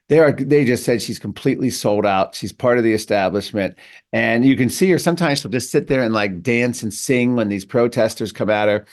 [0.07, 2.35] they are they just said she's completely sold out.
[2.35, 3.77] She's part of the establishment.
[4.13, 7.35] And you can see her sometimes she'll just sit there and like dance and sing
[7.35, 8.85] when these protesters come at her.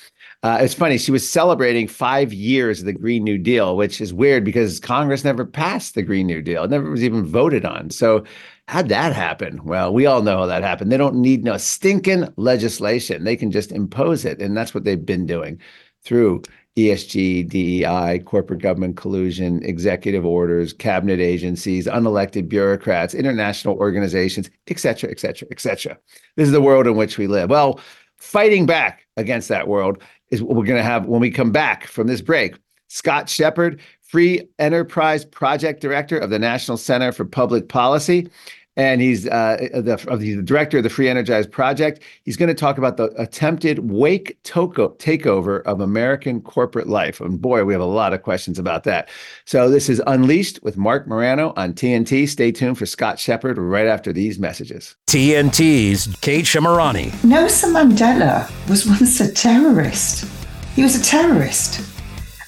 [0.42, 0.96] Uh, it's funny.
[0.96, 5.22] She was celebrating five years of the Green New Deal, which is weird because Congress
[5.22, 6.64] never passed the Green New Deal.
[6.64, 7.90] It never was even voted on.
[7.90, 8.24] So
[8.70, 9.64] How'd that happen?
[9.64, 10.92] Well, we all know how that happened.
[10.92, 13.24] They don't need no stinking legislation.
[13.24, 14.40] They can just impose it.
[14.40, 15.61] And that's what they've been doing
[16.04, 16.42] through
[16.76, 25.11] ESG, DEI, corporate government collusion, executive orders, cabinet agencies, unelected bureaucrats, international organizations, et cetera,
[25.11, 25.98] et cetera, et cetera.
[26.37, 27.50] This is the world in which we live.
[27.50, 27.80] Well,
[28.18, 31.88] fighting back against that world is what we're going to have when we come back
[31.88, 32.54] from this break.
[32.87, 38.28] Scott Shepard, Free Enterprise Project Director of the National Center for Public Policy
[38.80, 42.02] and he's uh, the, the director of the Free Enterprise Project.
[42.24, 47.20] He's going to talk about the attempted Wake toko- takeover of American corporate life.
[47.20, 49.10] And boy, we have a lot of questions about that.
[49.44, 52.26] So this is Unleashed with Marc Morano on TNT.
[52.26, 54.96] Stay tuned for Scott Shepard right after these messages.
[55.08, 57.22] TNT's Kate Shemirani.
[57.22, 60.24] Nelson Mandela was once a terrorist.
[60.74, 61.86] He was a terrorist.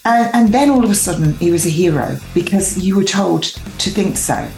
[0.06, 3.42] And, and then all of a sudden, he was a hero because you were told
[3.42, 4.48] to think so.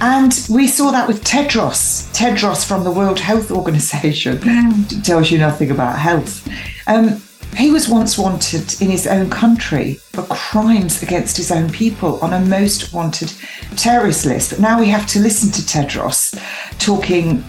[0.00, 4.40] And we saw that with Tedros, Tedros from the World Health Organization,
[5.02, 6.48] tells you nothing about health.
[6.86, 7.20] Um,
[7.56, 12.32] he was once wanted in his own country for crimes against his own people on
[12.32, 13.32] a most wanted
[13.76, 14.50] terrorist list.
[14.50, 16.38] But now we have to listen to Tedros
[16.78, 17.42] talking,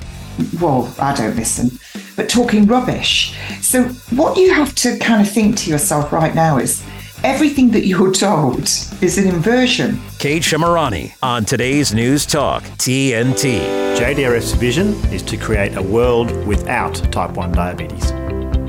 [0.59, 1.77] well, I don't listen,
[2.15, 3.37] but talking rubbish.
[3.61, 6.83] So, what you have to kind of think to yourself right now is
[7.23, 8.61] everything that you're told
[9.01, 9.99] is an inversion.
[10.19, 13.59] Kate Shemirani on today's News Talk TNT.
[13.97, 18.11] JDRF's vision is to create a world without type 1 diabetes.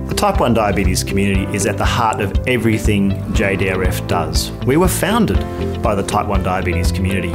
[0.09, 4.51] The type 1 diabetes community is at the heart of everything JDRF does.
[4.67, 5.39] We were founded
[5.83, 7.33] by the type 1 diabetes community.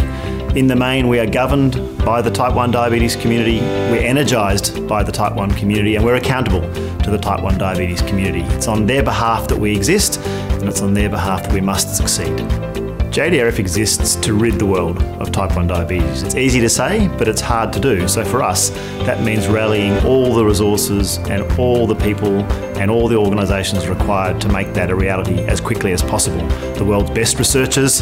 [0.55, 1.73] In the main, we are governed
[2.05, 3.59] by the type 1 diabetes community,
[3.91, 6.61] we're energised by the type 1 community, and we're accountable
[6.99, 8.39] to the type 1 diabetes community.
[8.55, 11.97] It's on their behalf that we exist, and it's on their behalf that we must
[11.97, 12.37] succeed.
[13.11, 16.23] JDRF exists to rid the world of type 1 diabetes.
[16.23, 18.07] It's easy to say, but it's hard to do.
[18.07, 18.69] So for us,
[19.05, 22.39] that means rallying all the resources and all the people
[22.79, 26.47] and all the organisations required to make that a reality as quickly as possible.
[26.75, 28.01] The world's best researchers,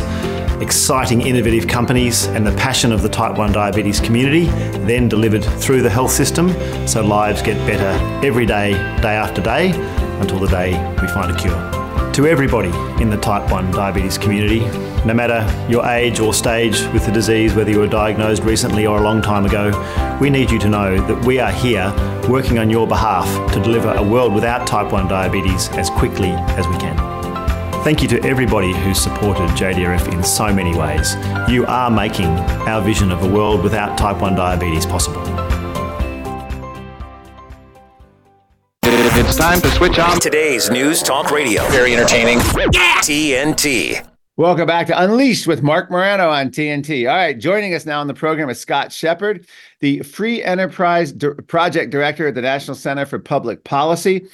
[0.61, 4.45] exciting innovative companies, and the passion of the type 1 diabetes community,
[4.85, 6.49] then delivered through the health system
[6.87, 9.71] so lives get better every day, day after day,
[10.19, 11.83] until the day we find a cure.
[12.13, 12.69] To everybody
[13.01, 14.59] in the type 1 diabetes community,
[15.03, 18.99] no matter your age or stage with the disease, whether you were diagnosed recently or
[18.99, 19.71] a long time ago,
[20.21, 21.91] we need you to know that we are here
[22.29, 26.67] working on your behalf to deliver a world without type 1 diabetes as quickly as
[26.67, 27.12] we can.
[27.83, 31.15] Thank you to everybody who's supported JDRF in so many ways.
[31.49, 32.27] You are making
[32.65, 35.21] our vision of a world without type 1 diabetes possible.
[38.85, 41.67] It's time to switch on today's News Talk Radio.
[41.71, 42.39] Very entertaining.
[42.39, 44.07] TNT.
[44.37, 47.09] Welcome back to Unleashed with Marc Morano on TNT.
[47.09, 49.45] All right, joining us now on the program is Scott Shepard,
[49.81, 54.25] the Free Enterprise D- Project Director at the National Center for Public Policy,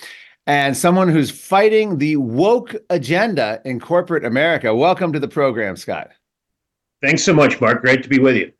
[0.49, 4.75] and someone who's fighting the woke agenda in corporate America.
[4.75, 6.09] Welcome to the program, Scott.
[7.03, 7.81] Thanks so much, Marc.
[7.81, 8.51] Great to be with you.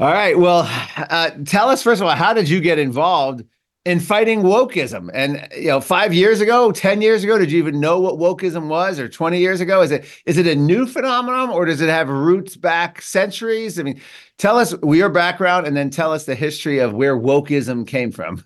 [0.00, 0.36] All right.
[0.36, 3.44] Well, uh, tell us first of all, how did you get involved
[3.84, 5.08] in fighting wokeism.
[5.14, 8.68] And you know, five years ago, ten years ago, did you even know what wokeism
[8.68, 9.82] was, or twenty years ago?
[9.82, 13.78] Is it is it a new phenomenon, or does it have roots back centuries?
[13.78, 14.00] I mean,
[14.38, 18.44] tell us your background, and then tell us the history of where wokeism came from.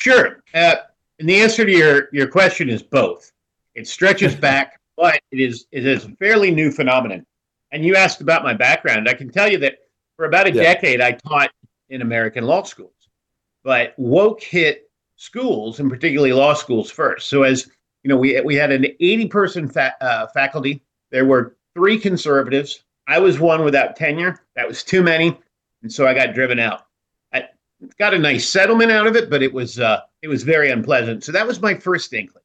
[0.00, 0.42] Sure.
[0.54, 0.76] Uh,
[1.20, 3.30] and the answer to your your question is both.
[3.74, 7.24] It stretches back, but it is it is a fairly new phenomenon.
[7.72, 9.08] And you asked about my background.
[9.08, 9.78] I can tell you that
[10.16, 10.62] for about a yeah.
[10.62, 11.52] decade, I taught
[11.88, 12.92] in American law schools
[13.62, 17.28] but woke hit schools and particularly law schools first.
[17.28, 17.68] So as
[18.02, 20.82] you know, we we had an 80 person fa- uh, faculty.
[21.10, 22.84] There were three conservatives.
[23.06, 24.40] I was one without tenure.
[24.56, 25.38] That was too many,
[25.82, 26.86] and so I got driven out.
[27.98, 31.24] Got a nice settlement out of it, but it was uh, it was very unpleasant.
[31.24, 32.44] So that was my first inkling.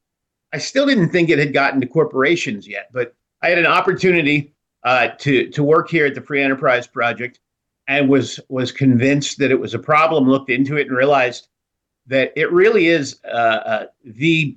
[0.52, 4.54] I still didn't think it had gotten to corporations yet, but I had an opportunity
[4.84, 7.40] uh, to to work here at the Free Enterprise Project
[7.88, 10.28] and was was convinced that it was a problem.
[10.28, 11.48] Looked into it and realized
[12.06, 14.56] that it really is uh, uh, the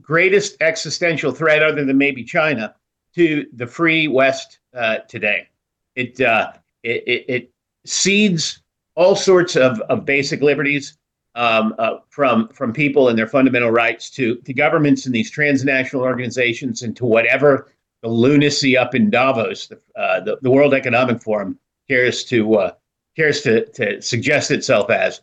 [0.00, 2.74] greatest existential threat, other than maybe China,
[3.14, 5.48] to the free West uh, today.
[5.96, 7.50] It, uh, it, it it
[7.84, 8.61] cedes
[8.94, 10.98] all sorts of, of basic liberties
[11.34, 16.04] um, uh, from from people and their fundamental rights to to governments and these transnational
[16.04, 21.22] organizations and to whatever the lunacy up in Davos, the, uh, the, the World Economic
[21.22, 22.72] Forum, cares to uh,
[23.16, 25.20] cares to to suggest itself as.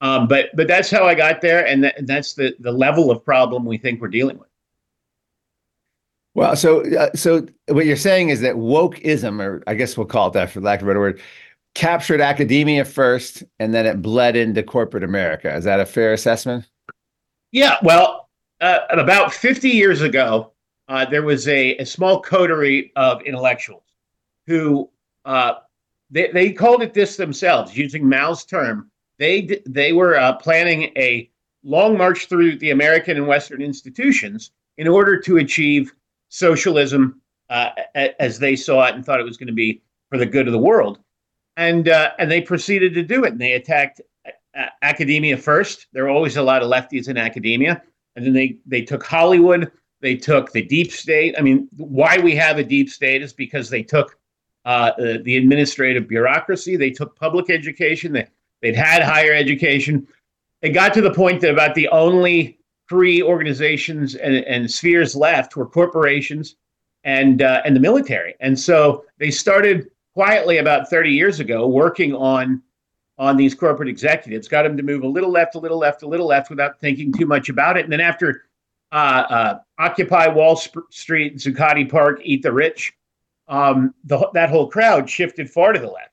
[0.00, 3.24] Um, but but that's how I got there, and th- that's the the level of
[3.24, 4.48] problem we think we're dealing with.
[6.34, 10.28] Well, so uh, so what you're saying is that wokeism, or I guess we'll call
[10.28, 11.20] it that for lack of a better word,
[11.74, 15.54] captured academia first, and then it bled into corporate America.
[15.54, 16.68] Is that a fair assessment?
[17.52, 17.76] Yeah.
[17.82, 18.28] Well,
[18.60, 20.52] uh, about 50 years ago,
[20.88, 23.82] uh, there was a, a small coterie of intellectuals
[24.46, 24.90] who
[25.24, 25.54] uh,
[26.10, 28.90] they, they called it this themselves, using Mao's term.
[29.18, 31.30] They they were uh, planning a
[31.62, 35.92] long march through the American and Western institutions in order to achieve
[36.28, 40.26] socialism uh, as they saw it and thought it was going to be for the
[40.26, 40.98] good of the world.
[41.56, 43.32] And uh, and they proceeded to do it.
[43.32, 45.86] And they attacked uh, academia first.
[45.92, 47.82] There were always a lot of lefties in academia,
[48.16, 49.70] and then they they took Hollywood.
[50.00, 51.34] They took the deep state.
[51.38, 54.18] I mean, why we have a deep state is because they took
[54.64, 56.76] uh, the administrative bureaucracy.
[56.76, 58.12] They took public education.
[58.12, 58.26] They,
[58.62, 60.06] they'd had higher education.
[60.62, 65.56] It got to the point that about the only free organizations and, and spheres left
[65.56, 66.56] were corporations
[67.04, 68.34] and uh, and the military.
[68.40, 72.62] And so they started quietly about 30 years ago working on
[73.16, 76.06] on these corporate executives, got them to move a little left, a little left, a
[76.06, 77.84] little left without thinking too much about it.
[77.84, 78.42] And then after
[78.90, 78.94] uh,
[79.28, 82.92] uh, Occupy Wall Street, Zuccotti Park, Eat the Rich,
[83.46, 86.10] um, the, that whole crowd shifted far to the left.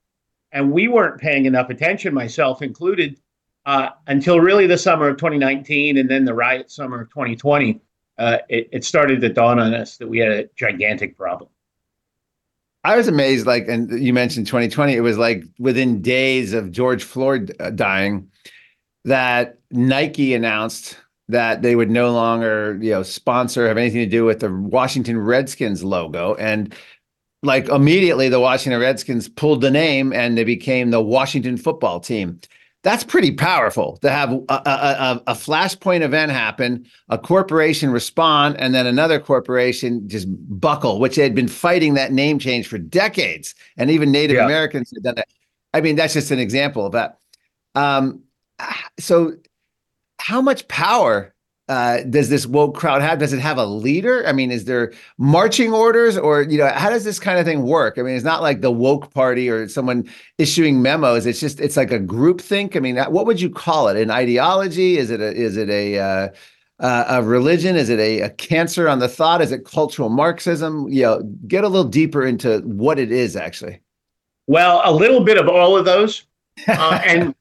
[0.51, 3.19] And we weren't paying enough attention, myself included,
[3.65, 7.81] uh, until really the summer of 2019 and then the riot summer of 2020.
[8.17, 11.49] uh, it, it started to dawn on us that we had a gigantic problem.
[12.83, 14.95] I was amazed, like, and you mentioned 2020.
[14.95, 18.29] It was like within days of George Floyd uh, dying,
[19.05, 24.25] that Nike announced that they would no longer, you know, sponsor have anything to do
[24.25, 26.75] with the Washington Redskins logo, and
[27.43, 32.39] like immediately the Washington Redskins pulled the name and they became the Washington Football Team
[32.83, 38.73] that's pretty powerful to have a, a, a, flashpoint event happen, a corporation respond, and
[38.73, 40.27] then another corporation just
[40.59, 43.53] buckle, which they had been fighting that name change for decades.
[43.77, 44.45] And even Native yeah.
[44.45, 45.27] Americans had done that.
[45.73, 47.19] I mean, that's just an example of that.
[47.75, 48.23] Um,
[48.99, 49.33] so,
[50.19, 51.33] how much power
[51.69, 53.19] uh, does this woke crowd have?
[53.19, 54.27] Does it have a leader?
[54.27, 57.63] I mean, is there marching orders, or you know, how does this kind of thing
[57.63, 57.97] work?
[57.97, 61.25] I mean, it's not like the woke party or someone issuing memos.
[61.25, 62.75] It's just it's like a group think.
[62.75, 63.95] I mean, what would you call it?
[63.95, 64.97] An ideology?
[64.97, 66.29] Is it a is it a uh,
[66.79, 67.75] uh, a religion?
[67.75, 69.41] Is it a, a cancer on the thought?
[69.41, 70.89] Is it cultural Marxism?
[70.89, 73.79] You know, get a little deeper into what it is actually.
[74.47, 76.25] Well, a little bit of all of those,
[76.67, 77.33] uh, and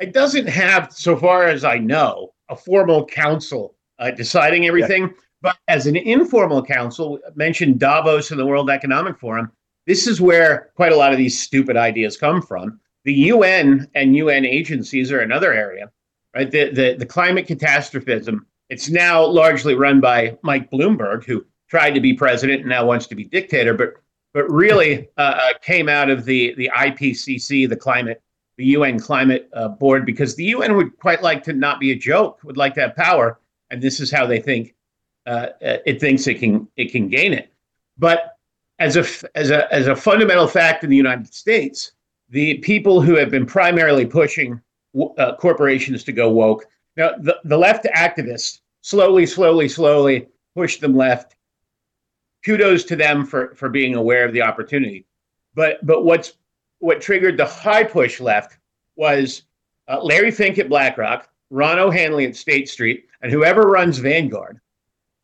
[0.00, 5.02] it doesn't have, so far as I know, a formal council uh, deciding everything.
[5.02, 5.14] Yeah.
[5.40, 9.52] But as an informal council, mentioned Davos and the World Economic Forum,
[9.86, 12.80] this is where quite a lot of these stupid ideas come from.
[13.04, 15.90] The UN and UN agencies are another area,
[16.34, 16.50] right?
[16.50, 22.00] The, the, the climate catastrophism, it's now largely run by Mike Bloomberg, who tried to
[22.00, 23.94] be president and now wants to be dictator, but
[24.34, 28.22] but really uh, uh came out of the the IPCC, the climate
[28.58, 31.96] the UN Climate uh, Board because the UN would quite like to not be a
[31.96, 33.40] joke, would like to have power,
[33.70, 34.74] and this is how they think
[35.26, 37.50] uh, uh it thinks it can it can gain it.
[37.96, 38.36] But
[38.78, 41.92] as a as a as a fundamental fact in the United States,
[42.28, 44.60] the people who have been primarily pushing
[45.16, 46.66] uh, corporations to go woke
[46.98, 51.36] now the, the left activists slowly, slowly, slowly push them left.
[52.44, 55.06] Kudos to them for for being aware of the opportunity.
[55.54, 56.34] But but what's
[56.78, 58.58] what triggered the high push left
[58.96, 59.42] was
[59.88, 64.60] uh, Larry Fink at BlackRock, Ron O'Hanley at State Street, and whoever runs Vanguard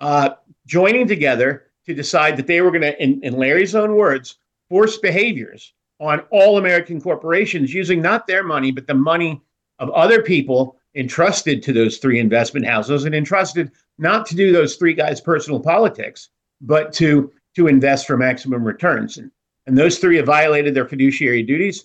[0.00, 0.30] uh,
[0.66, 4.36] joining together to decide that they were going to, in, in Larry's own words,
[4.68, 9.40] force behaviors on all American corporations using not their money, but the money
[9.78, 14.76] of other people entrusted to those three investment houses and entrusted not to do those
[14.76, 19.18] three guys' personal politics, but to to invest for maximum returns.
[19.18, 19.30] And
[19.66, 21.84] and those three have violated their fiduciary duties.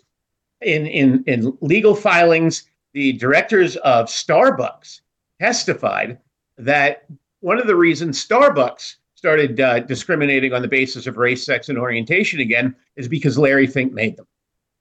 [0.62, 5.02] In, in, in legal filings, the directors of Starbucks
[5.40, 6.18] testified
[6.58, 7.06] that
[7.40, 11.78] one of the reasons Starbucks started uh, discriminating on the basis of race, sex, and
[11.78, 14.28] orientation again is because Larry Fink made them.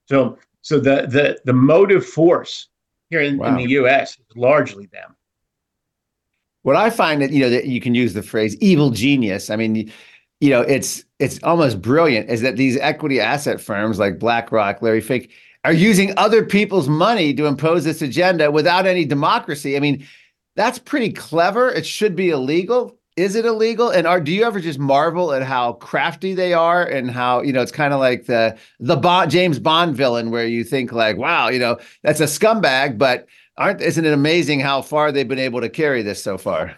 [0.07, 2.67] So, so the the the motive force
[3.09, 3.47] here in, wow.
[3.47, 4.13] in the U.S.
[4.13, 5.15] is largely them.
[6.63, 9.55] What I find that you know that you can use the phrase "evil genius." I
[9.55, 9.91] mean,
[10.39, 15.01] you know, it's it's almost brilliant is that these equity asset firms like BlackRock, Larry
[15.01, 15.29] Fink,
[15.65, 19.75] are using other people's money to impose this agenda without any democracy.
[19.75, 20.07] I mean,
[20.55, 21.69] that's pretty clever.
[21.69, 22.97] It should be illegal.
[23.17, 23.89] Is it illegal?
[23.89, 27.51] And are do you ever just marvel at how crafty they are and how you
[27.51, 31.49] know it's kind of like the the James Bond villain where you think like, wow,
[31.49, 33.27] you know, that's a scumbag, but
[33.57, 36.77] aren't isn't it amazing how far they've been able to carry this so far?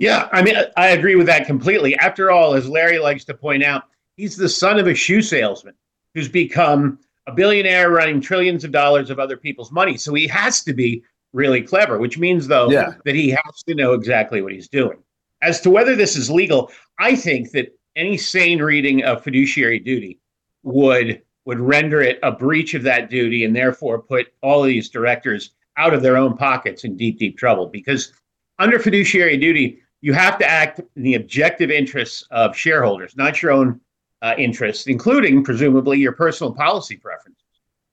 [0.00, 1.94] Yeah, I mean, I agree with that completely.
[1.98, 3.84] After all, as Larry likes to point out,
[4.16, 5.74] he's the son of a shoe salesman
[6.14, 9.98] who's become a billionaire running trillions of dollars of other people's money.
[9.98, 11.02] So he has to be
[11.34, 12.94] really clever, which means, though, yeah.
[13.04, 14.96] that he has to know exactly what he's doing.
[15.42, 20.18] As to whether this is legal, I think that any sane reading of fiduciary duty
[20.62, 24.88] would would render it a breach of that duty and therefore put all of these
[24.88, 27.66] directors out of their own pockets in deep, deep trouble.
[27.66, 28.12] Because
[28.58, 33.52] under fiduciary duty, you have to act in the objective interests of shareholders, not your
[33.52, 33.80] own
[34.22, 37.42] uh, interests, including presumably your personal policy preferences.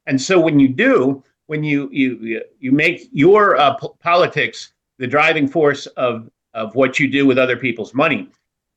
[0.06, 5.08] And so when you do, when you you you make your uh, p- politics the
[5.08, 8.30] driving force of of what you do with other people's money,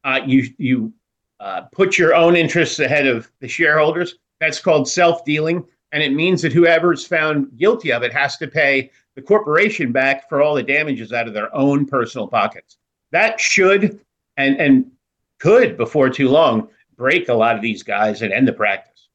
[0.04, 0.92] uh, you you
[1.40, 4.16] uh, put your own interests ahead of the shareholders.
[4.40, 8.36] That's called self dealing, and it means that whoever is found guilty of it has
[8.38, 12.78] to pay the corporation back for all the damages out of their own personal pockets
[13.12, 14.00] that should
[14.36, 14.90] and and
[15.38, 19.08] could before too long break a lot of these guys and end the practice.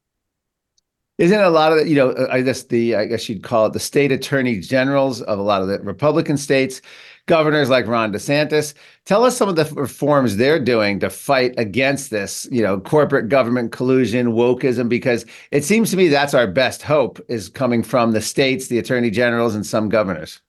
[1.18, 3.72] Isn't a lot of the, you know, I guess the, I guess you'd call it
[3.72, 6.82] the state attorney generals of a lot of the Republican states,
[7.24, 8.74] governors like Ron DeSantis.
[9.06, 13.30] Tell us some of the reforms they're doing to fight against this, you know, corporate
[13.30, 18.12] government collusion, wokeism, because it seems to me that's our best hope is coming from
[18.12, 20.42] the states, the attorney generals, and some governors.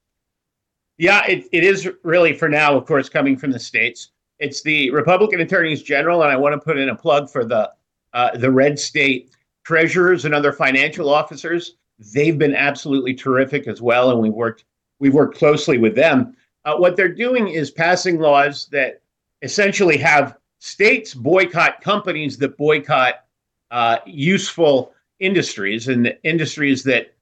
[0.98, 4.12] Yeah, it, it is really for now, of course, coming from the states.
[4.40, 7.72] it's the Republican attorneys general, and I want to put in a plug for the
[8.14, 9.32] uh, the red state
[9.64, 11.76] treasurers and other financial officers.
[12.14, 14.66] They've been absolutely terrific as well, and we worked
[15.00, 16.36] we've worked closely with them.
[16.66, 19.02] Uh, what they're doing is passing laws that
[19.42, 23.26] essentially have states boycott companies that boycott
[23.72, 27.14] uh, useful industries and the industries that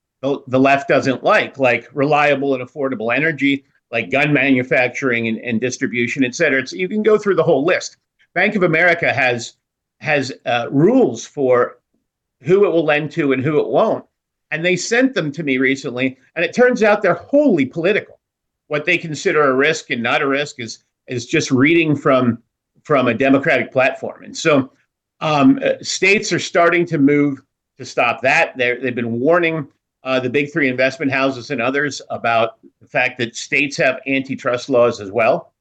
[0.47, 6.23] the, left doesn't like, like reliable and affordable energy, like gun manufacturing and, and distribution,
[6.23, 6.63] et cetera.
[6.71, 7.97] you can go through the whole list.
[8.33, 9.57] Bank of America has
[10.01, 11.79] has uh, rules for
[12.41, 14.05] who it will lend to and who it won't.
[14.51, 18.19] And they sent them to me recently, and it turns out they're wholly political.
[18.67, 22.41] What they consider a risk and not a risk is is just reading from
[22.83, 24.23] from a democratic platform.
[24.23, 24.71] And so
[25.19, 27.41] um, uh, states are starting to move
[27.77, 28.57] to stop that.
[28.57, 29.67] they have been warning
[30.05, 34.69] uh, the big three investment houses and others about the fact that states have antitrust
[34.69, 35.53] laws as well.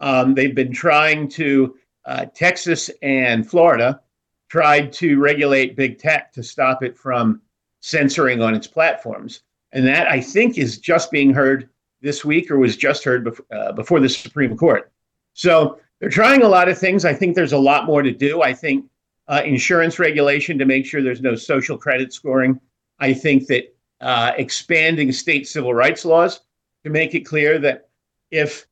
[0.00, 4.00] Um, they've been trying to, uh, Texas and Florida
[4.48, 7.40] tried to regulate big tech to stop it from
[7.80, 9.42] censoring on its platforms.
[9.72, 11.68] And that, I think, is just being heard
[12.00, 14.90] this week or was just heard bef- uh, before the Supreme Court.
[15.32, 17.04] So they're trying a lot of things.
[17.04, 18.42] I think there's a lot more to do.
[18.42, 18.86] I think
[19.28, 22.60] uh, insurance regulation to make sure there's no social credit scoring.
[22.98, 23.73] I think that
[24.04, 26.42] uh, expanding state civil rights laws
[26.84, 27.88] to make it clear that
[28.30, 28.66] if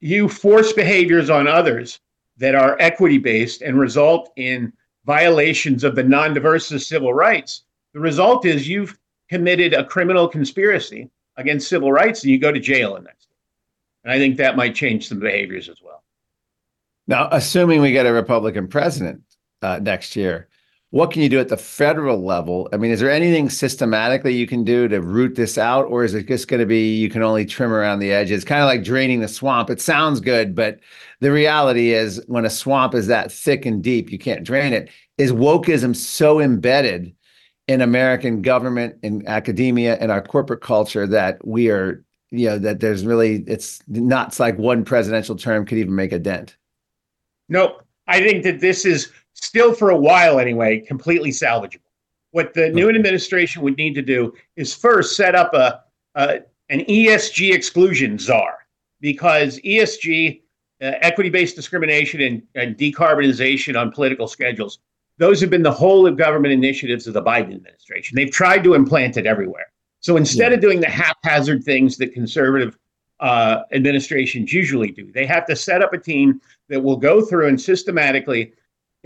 [0.00, 1.98] you force behaviors on others
[2.36, 4.72] that are equity based and result in
[5.04, 8.96] violations of the non diverse civil rights, the result is you've
[9.28, 13.34] committed a criminal conspiracy against civil rights and you go to jail in that state.
[14.04, 16.04] And I think that might change some behaviors as well.
[17.08, 19.22] Now, assuming we get a Republican president
[19.60, 20.48] uh, next year,
[20.90, 22.68] what can you do at the federal level?
[22.72, 26.14] I mean, is there anything systematically you can do to root this out, or is
[26.14, 28.42] it just going to be you can only trim around the edges?
[28.42, 29.68] Kind of like draining the swamp.
[29.68, 30.80] It sounds good, but
[31.20, 34.88] the reality is when a swamp is that thick and deep, you can't drain it.
[35.18, 37.14] Is wokeism so embedded
[37.66, 42.80] in American government, in academia, and our corporate culture that we are, you know, that
[42.80, 46.56] there's really it's not it's like one presidential term could even make a dent.
[47.50, 47.84] Nope.
[48.06, 49.12] I think that this is
[49.42, 51.80] still, for a while anyway, completely salvageable.
[52.32, 55.80] What the new administration would need to do is first set up a,
[56.14, 58.58] a an ESG exclusion czar,
[59.00, 60.42] because ESG,
[60.82, 64.78] uh, equity-based discrimination and, and decarbonization on political schedules,
[65.16, 68.16] those have been the whole of government initiatives of the Biden administration.
[68.16, 69.72] They've tried to implant it everywhere.
[70.00, 70.56] So instead yeah.
[70.56, 72.78] of doing the haphazard things that conservative
[73.20, 75.10] uh, administrations usually do.
[75.10, 78.52] They have to set up a team that will go through and systematically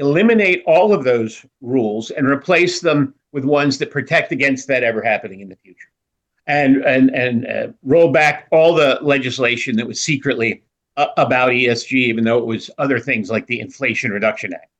[0.02, 5.00] eliminate all of those rules and replace them with ones that protect against that ever
[5.00, 5.88] happening in the future,
[6.46, 10.62] and and and uh, roll back all the legislation that was secretly
[10.96, 14.70] uh, about ESG, even though it was other things like the Inflation Reduction Act.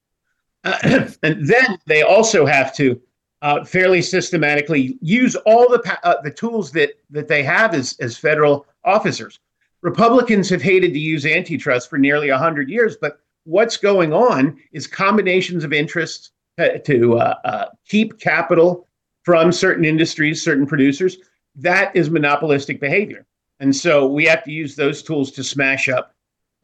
[0.64, 3.00] Uh, and then they also have to
[3.42, 8.18] uh, fairly systematically use all the uh, the tools that that they have as as
[8.18, 9.38] federal officers.
[9.82, 14.86] Republicans have hated to use antitrust for nearly 100 years, but what's going on is
[14.86, 18.86] combinations of interests to, uh, uh, keep capital
[19.22, 21.16] from certain industries, certain producers.
[21.56, 23.26] That is monopolistic behavior.
[23.60, 26.14] And so we have to use those tools to smash up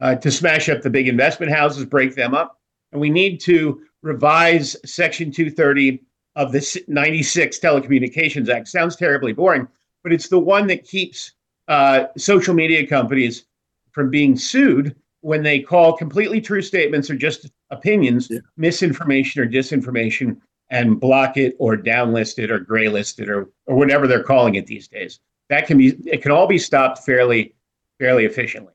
[0.01, 2.59] uh, to smash up the big investment houses, break them up.
[2.91, 6.01] And we need to revise Section 230
[6.35, 8.67] of the 96 Telecommunications Act.
[8.67, 9.67] Sounds terribly boring,
[10.03, 11.33] but it's the one that keeps
[11.67, 13.45] uh, social media companies
[13.91, 18.39] from being sued when they call completely true statements or just opinions yeah.
[18.57, 20.37] misinformation or disinformation
[20.69, 24.67] and block it or downlist it or graylist it or, or whatever they're calling it
[24.67, 25.19] these days.
[25.49, 27.55] That can be it can all be stopped fairly
[27.99, 28.73] fairly efficiently.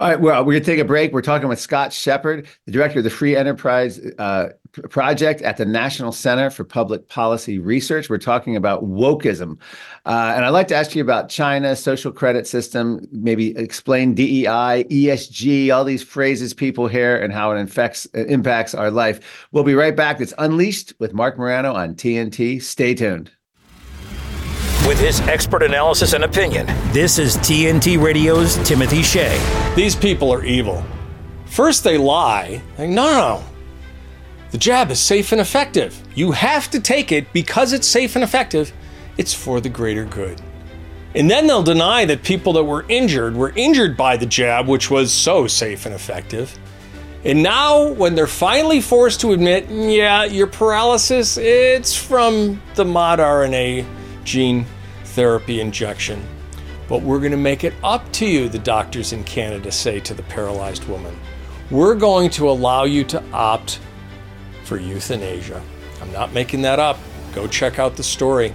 [0.00, 1.12] All right, well, we're going to take a break.
[1.12, 4.48] We're talking with Scott Shepard, the director of the Free Enterprise uh,
[4.88, 8.08] Project at the National Center for Public Policy Research.
[8.08, 9.58] We're talking about wokeism.
[10.06, 14.84] Uh, and I'd like to ask you about China, social credit system, maybe explain DEI,
[14.84, 19.48] ESG, all these phrases people hear and how it infects, impacts our life.
[19.52, 20.18] We'll be right back.
[20.22, 22.62] It's Unleashed with Marc Morano on TNT.
[22.62, 23.30] Stay tuned.
[24.90, 29.38] With his expert analysis and opinion, this is TNT Radio's Timothy Shea.
[29.76, 30.84] These people are evil.
[31.46, 32.60] First, they lie.
[32.76, 33.44] Like, no, no,
[34.50, 36.02] the jab is safe and effective.
[36.16, 38.72] You have to take it because it's safe and effective.
[39.16, 40.42] It's for the greater good.
[41.14, 44.90] And then they'll deny that people that were injured were injured by the jab, which
[44.90, 46.58] was so safe and effective.
[47.24, 53.20] And now, when they're finally forced to admit, yeah, your paralysis, it's from the mod
[53.20, 53.86] RNA
[54.24, 54.66] gene
[55.10, 56.22] therapy injection.
[56.90, 60.12] but we're going to make it up to you, the doctors in Canada say to
[60.12, 61.16] the paralyzed woman.
[61.70, 63.78] We're going to allow you to opt
[64.64, 65.62] for euthanasia.
[66.02, 66.98] I'm not making that up.
[67.32, 68.52] Go check out the story.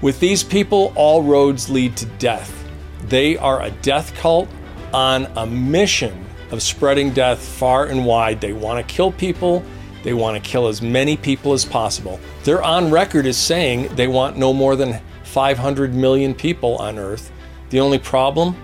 [0.00, 2.64] With these people, all roads lead to death.
[3.08, 4.48] They are a death cult
[4.94, 8.40] on a mission of spreading death far and wide.
[8.40, 9.62] They want to kill people.
[10.02, 12.18] They want to kill as many people as possible.
[12.44, 17.30] They're on record as saying they want no more than 500 million people on Earth.
[17.68, 18.56] The only problem?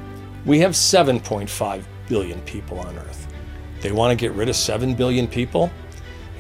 [0.47, 3.29] We have 7.5 billion people on Earth.
[3.83, 5.71] They want to get rid of 7 billion people?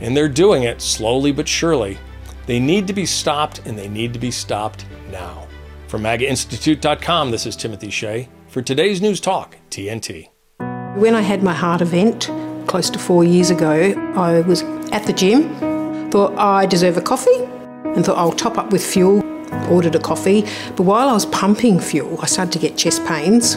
[0.00, 1.98] And they're doing it slowly but surely.
[2.46, 5.46] They need to be stopped, and they need to be stopped now.
[5.88, 10.30] From MAGAInstitute.com, this is Timothy Shea for today's News Talk, TNT.
[10.96, 12.30] When I had my heart event
[12.66, 17.44] close to four years ago, I was at the gym, thought I deserve a coffee,
[17.84, 19.22] and thought I'll top up with fuel,
[19.70, 20.42] ordered a coffee.
[20.76, 23.56] But while I was pumping fuel, I started to get chest pains.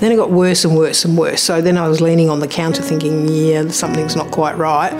[0.00, 1.42] Then it got worse and worse and worse.
[1.42, 4.92] So then I was leaning on the counter thinking, yeah, something's not quite right.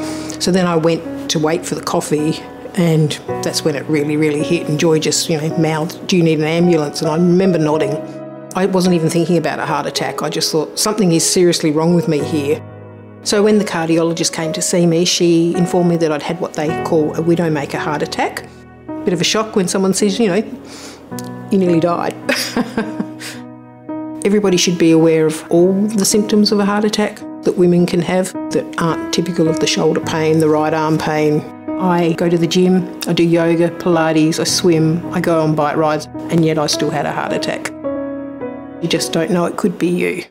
[0.43, 2.41] So then I went to wait for the coffee
[2.74, 3.12] and
[3.43, 4.68] that's when it really, really hit.
[4.68, 7.01] And Joy just, you know, mouthed, Do you need an ambulance?
[7.01, 7.93] And I remember nodding.
[8.55, 10.22] I wasn't even thinking about a heart attack.
[10.22, 12.62] I just thought something is seriously wrong with me here.
[13.22, 16.55] So when the cardiologist came to see me, she informed me that I'd had what
[16.55, 18.49] they call a widowmaker heart attack.
[19.09, 20.34] Bit of a shock when someone says, you know,
[21.50, 22.12] you nearly died.
[24.26, 28.00] Everybody should be aware of all the symptoms of a heart attack that women can
[28.00, 31.40] have that aren't typical of the shoulder pain, the right arm pain,
[31.80, 35.78] I go to the gym, I do yoga, Pilates, I swim, I go on bike
[35.78, 37.70] rides, and yet I still had a heart attack.
[38.82, 40.24] You just don't know it could be you.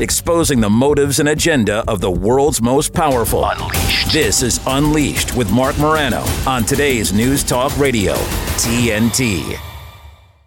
[0.00, 3.44] Exposing the motives and agenda of the world's most powerful.
[3.44, 4.12] Unleashed.
[4.12, 8.14] This is Unleashed with Marc Morano on today's News Talk Radio,
[8.56, 9.56] TNT.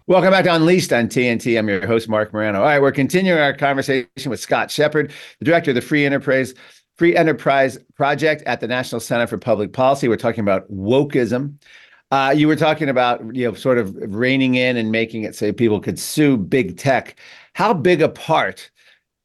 [0.06, 1.58] Welcome back to Unleashed on TNT.
[1.58, 2.58] I'm your host, Marc Morano.
[2.58, 6.52] All right, we're continuing our conversation with Scott Shepard, the director of the Free Enterprise
[6.96, 10.08] Free Enterprise Project at the National Center for Public Policy.
[10.08, 11.54] We're talking about wokeism.
[12.10, 15.54] Uh, you were talking about you know sort of reining in and making it so
[15.54, 17.18] people could sue big tech.
[17.54, 18.70] How big a part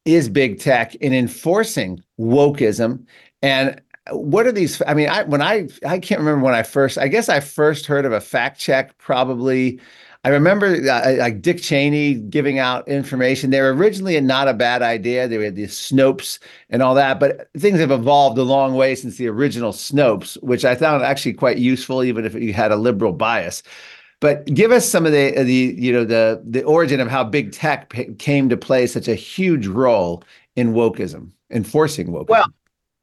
[0.04, 3.04] is big tech in enforcing wokeism?
[3.42, 3.80] And
[4.10, 4.82] what are these?
[4.86, 6.98] I mean, I when I I can't remember when I first.
[6.98, 9.80] I guess I first heard of a fact check probably
[10.24, 13.50] I remember uh, like Dick Cheney giving out information.
[13.50, 15.28] They were originally not a bad idea.
[15.28, 16.38] They had these Snopes
[16.70, 20.64] and all that, but things have evolved a long way since the original Snopes, which
[20.64, 23.62] I found actually quite useful, even if you had a liberal bias.
[24.24, 27.52] But give us some of the the you know the the origin of how big
[27.52, 30.24] tech p- came to play such a huge role
[30.56, 32.30] in wokeism, enforcing wokeism.
[32.30, 32.46] Well,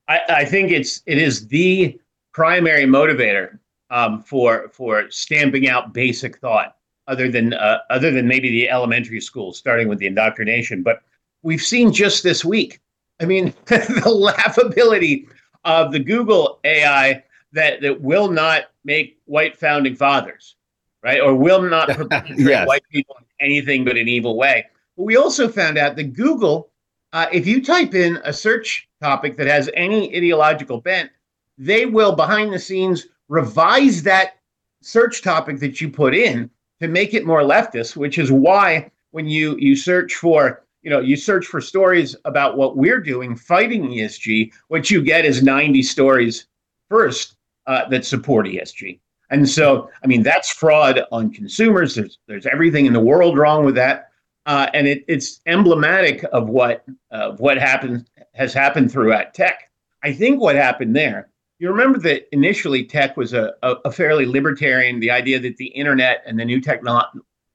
[0.08, 2.00] I, I think it's it is the
[2.34, 3.60] primary motivator
[3.92, 9.22] um, for for stamping out basic thought other than uh, other than maybe the elementary
[9.22, 10.82] school, starting with the indoctrination.
[10.82, 11.04] But
[11.44, 12.82] we've seen just this week.
[13.20, 15.28] I mean, the laughability
[15.66, 20.56] of the Google AI that that will not make white founding fathers,
[21.04, 21.90] right, or will not
[22.38, 22.68] yes.
[22.68, 24.66] white people in anything but an evil way.
[24.98, 26.72] But we also found out that Google,
[27.14, 31.12] uh, if you type in a search topic that has any ideological bent,
[31.58, 34.38] they will behind the scenes revise that
[34.82, 36.50] search topic that you put in
[36.80, 41.00] to make it more leftist, which is why when you you search for you know
[41.00, 45.84] you search for stories about what we're doing fighting ESG, what you get is 90
[45.84, 46.48] stories
[46.90, 47.36] first
[47.68, 49.00] uh, that support ESG.
[49.32, 51.96] And so, I mean, that's fraud on consumers.
[51.96, 54.12] There's there's everything in the world wrong with that,
[54.46, 59.72] uh, and it, it's emblematic of what of what happened has happened throughout tech.
[60.04, 64.26] I think what happened there you remember that initially tech was a, a, a, fairly
[64.26, 67.06] libertarian, the idea that the internet and the new techno-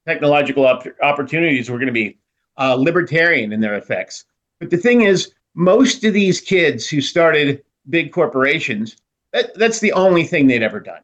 [0.06, 2.16] technological op- opportunities were going to be
[2.56, 4.24] uh, libertarian in their effects.
[4.60, 8.96] But the thing is, most of these kids who started big corporations,
[9.32, 11.00] that, that's the only thing they'd ever done,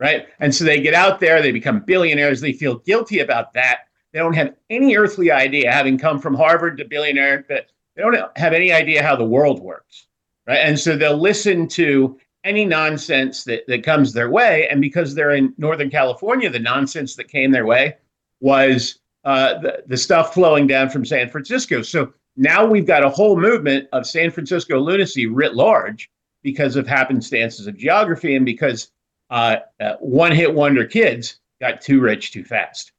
[0.00, 0.26] right?
[0.40, 3.82] And so they get out there, they become billionaires, they feel guilty about that.
[4.12, 7.66] They don't have any earthly idea, having come from Harvard to billionaire, but
[7.96, 10.06] they don't have any idea how the world works,
[10.46, 10.58] right?
[10.58, 14.68] And so they'll listen to any nonsense that, that comes their way.
[14.68, 17.96] And because they're in Northern California, the nonsense that came their way
[18.40, 21.82] was uh, the, the stuff flowing down from San Francisco.
[21.82, 26.10] So now we've got a whole movement of San Francisco lunacy writ large
[26.42, 28.90] because of happenstances of geography and because
[29.34, 32.92] uh, uh, one hit wonder kids got too rich too fast.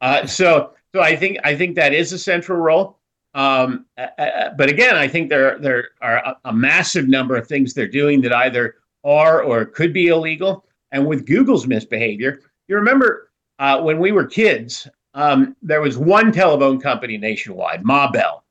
[0.00, 3.00] Uh, so, so I think I think that is a central role.
[3.34, 7.48] Um, uh, uh, but again, I think there there are a, a, massive number of
[7.48, 10.64] things they're doing that either are or could be illegal.
[10.92, 16.30] And with Google's misbehavior, you remember uh, when we were kids, um, there was one
[16.30, 18.44] telephone company nationwide, Ma Bell,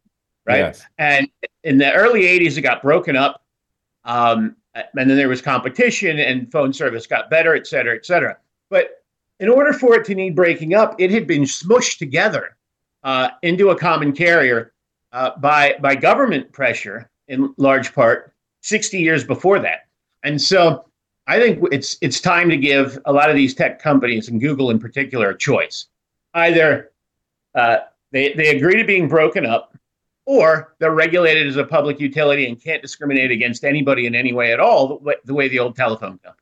[0.45, 0.59] right?
[0.59, 0.81] Yes.
[0.97, 1.29] And
[1.63, 3.41] in the early 80s, it got broken up.
[4.03, 8.37] Um, and then there was competition and phone service got better, et cetera, et cetera.
[8.69, 9.03] But
[9.39, 12.55] in order for it to need breaking up, it had been smushed together
[13.03, 14.73] uh, into a common carrier
[15.11, 19.87] uh, by, by government pressure in large part 60 years before that.
[20.23, 20.85] And so
[21.27, 24.69] I think it's, it's time to give a lot of these tech companies and Google
[24.69, 25.87] in particular a choice.
[26.33, 26.91] Either
[27.55, 27.77] uh,
[28.11, 29.70] they, they agree to being broken up
[30.25, 34.53] or they're regulated as a public utility and can't discriminate against anybody in any way
[34.53, 36.35] at all, the way the, old telephone company.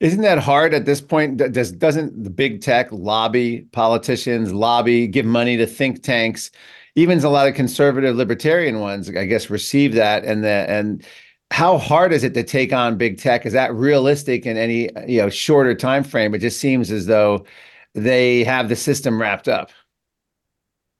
[0.00, 1.38] Isn't that hard at this point?
[1.38, 6.50] Does doesn't the big tech lobby politicians lobby give money to think tanks?
[6.96, 10.24] Even a lot of conservative libertarian ones, I guess, receive that.
[10.24, 11.02] And the and
[11.50, 13.46] how hard is it to take on big tech?
[13.46, 16.34] Is that realistic in any you know shorter time frame?
[16.34, 17.46] It just seems as though
[17.94, 19.70] they have the system wrapped up.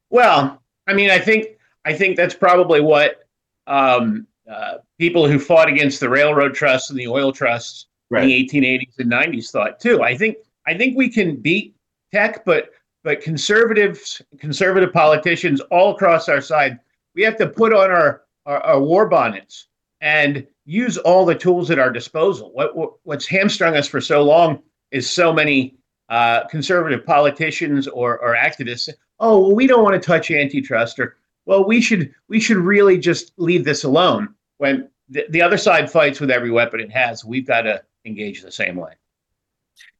[0.08, 3.24] Well, I mean, I think I think that's probably what
[3.66, 8.22] um, uh, people who fought against the railroad trusts and the oil trusts right.
[8.22, 10.02] in the 1880s and 90s thought too.
[10.02, 11.74] I think I think we can beat
[12.12, 12.70] tech, but
[13.02, 16.80] but conservatives, conservative politicians all across our side,
[17.14, 19.68] we have to put on our, our, our war bonnets
[20.00, 22.52] and use all the tools at our disposal.
[22.52, 24.60] What, what what's hamstrung us for so long
[24.90, 25.76] is so many
[26.08, 28.88] uh, conservative politicians or, or activists
[29.20, 32.98] oh well we don't want to touch antitrust or well we should we should really
[32.98, 34.34] just leave this alone.
[34.58, 38.42] When the, the other side fights with every weapon it has we've got to engage
[38.42, 38.92] the same way.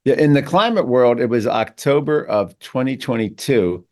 [0.04, 3.84] Yeah in the climate world it was october of 2022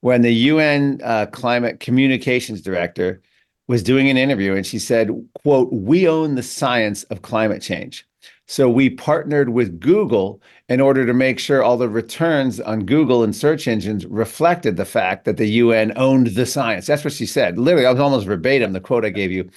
[0.00, 3.22] when the un uh, climate communications director
[3.68, 5.10] was doing an interview and she said
[5.42, 8.06] quote we own the science of climate change
[8.46, 13.24] so we partnered with Google in order to make sure all the returns on Google
[13.24, 16.86] and search engines reflected the fact that the UN owned the science.
[16.86, 17.58] That's what she said.
[17.58, 19.50] Literally, I was almost verbatim the quote I gave you.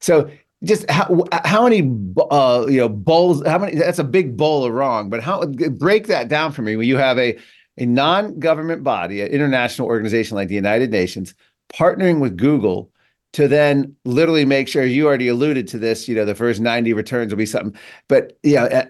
[0.00, 0.30] So
[0.64, 1.90] just how how many
[2.30, 3.42] uh, you know bowls?
[3.46, 3.74] How many?
[3.74, 5.08] That's a big bowl of wrong.
[5.08, 6.76] But how break that down for me?
[6.76, 7.38] When you have a
[7.78, 11.34] a non-government body, an international organization like the United Nations,
[11.72, 12.90] partnering with Google
[13.36, 16.94] to then literally make sure you already alluded to this, you know, the first 90
[16.94, 17.78] returns will be something.
[18.08, 18.86] But you know,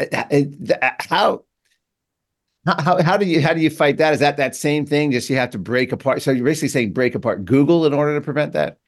[1.01, 1.43] how
[2.65, 4.15] how how do you how do you fight that?
[4.15, 5.11] Is that that same thing?
[5.11, 6.23] Just you have to break apart.
[6.23, 8.79] So you're basically saying break apart Google in order to prevent that.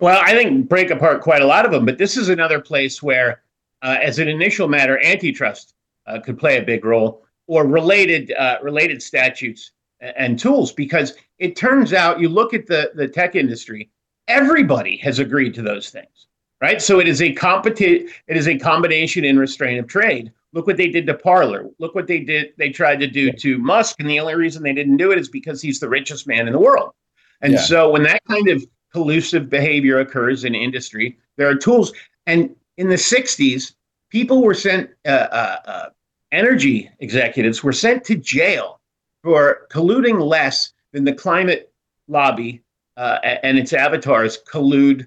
[0.00, 3.00] Well, I think break apart quite a lot of them, but this is another place
[3.00, 3.42] where,
[3.82, 5.74] uh, as an initial matter, antitrust
[6.08, 9.70] uh, could play a big role, or related uh, related statutes
[10.00, 13.88] and tools, because it turns out you look at the the tech industry
[14.28, 16.26] everybody has agreed to those things,
[16.60, 16.80] right?
[16.80, 20.32] So it is a competi- it is a combination in restraint of trade.
[20.52, 21.68] Look what they did to Parler.
[21.78, 22.52] Look what they did.
[22.58, 25.28] They tried to do to Musk, and the only reason they didn't do it is
[25.28, 26.92] because he's the richest man in the world.
[27.40, 27.60] And yeah.
[27.60, 31.92] so when that kind of collusive behavior occurs in industry, there are tools.
[32.26, 33.74] And in the '60s,
[34.10, 34.90] people were sent.
[35.06, 35.88] Uh, uh, uh,
[36.32, 38.80] energy executives were sent to jail
[39.22, 41.72] for colluding less than the climate
[42.08, 42.62] lobby
[42.96, 45.06] uh, and its avatars collude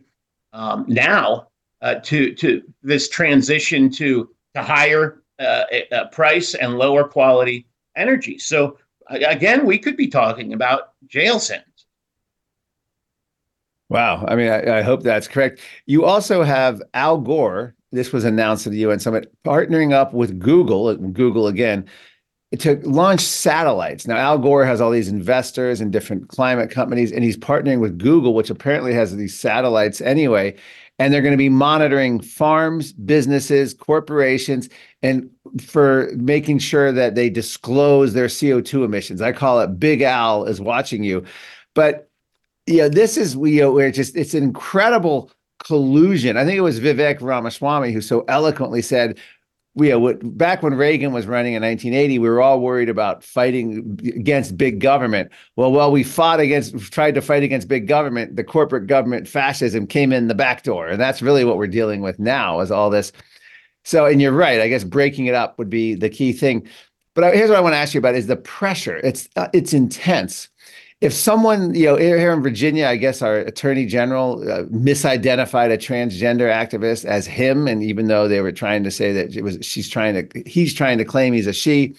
[0.53, 1.47] um, now
[1.81, 5.65] uh, to to this transition to to higher uh,
[6.11, 8.37] price and lower quality energy.
[8.37, 8.77] So
[9.07, 11.85] again, we could be talking about jail sentence.
[13.89, 14.25] Wow.
[14.27, 15.59] I mean, I, I, hope that's correct.
[15.85, 17.75] You also have Al Gore.
[17.91, 21.87] This was announced at the UN summit, partnering up with Google, Google again,
[22.59, 24.07] to launch satellites.
[24.07, 27.97] Now, Al Gore has all these investors and different climate companies, and he's partnering with
[27.97, 30.55] Google, which apparently has these satellites anyway.
[30.97, 34.69] And they're going to be monitoring farms, businesses, corporations,
[35.01, 35.29] and
[35.61, 39.21] for making sure that they disclose their CO2 emissions.
[39.21, 41.25] I call it Big Al is watching you.
[41.73, 42.09] But
[42.67, 45.31] know, this is you know, where just it's an incredible
[45.63, 46.37] collusion.
[46.37, 49.19] I think it was Vivek Ramaswamy who so eloquently said,
[49.75, 53.99] you know, back when Reagan was running in 1980, we were all worried about fighting
[54.03, 55.31] against big government.
[55.57, 59.85] Well, while we fought against, tried to fight against big government, the corporate government fascism
[59.85, 62.61] came in the back door, and that's really what we're dealing with now.
[62.61, 63.11] Is all this.
[63.83, 64.61] So, and you're right.
[64.61, 66.67] I guess breaking it up would be the key thing.
[67.13, 68.97] But here's what I want to ask you about: is the pressure?
[68.97, 70.47] It's uh, it's intense
[71.05, 75.77] if someone, you know, here in Virginia, I guess our attorney general uh, misidentified a
[75.77, 79.59] transgender activist as him, and even though they were trying to say that it was,
[79.61, 81.95] she's trying to, he's trying to claim he's a she,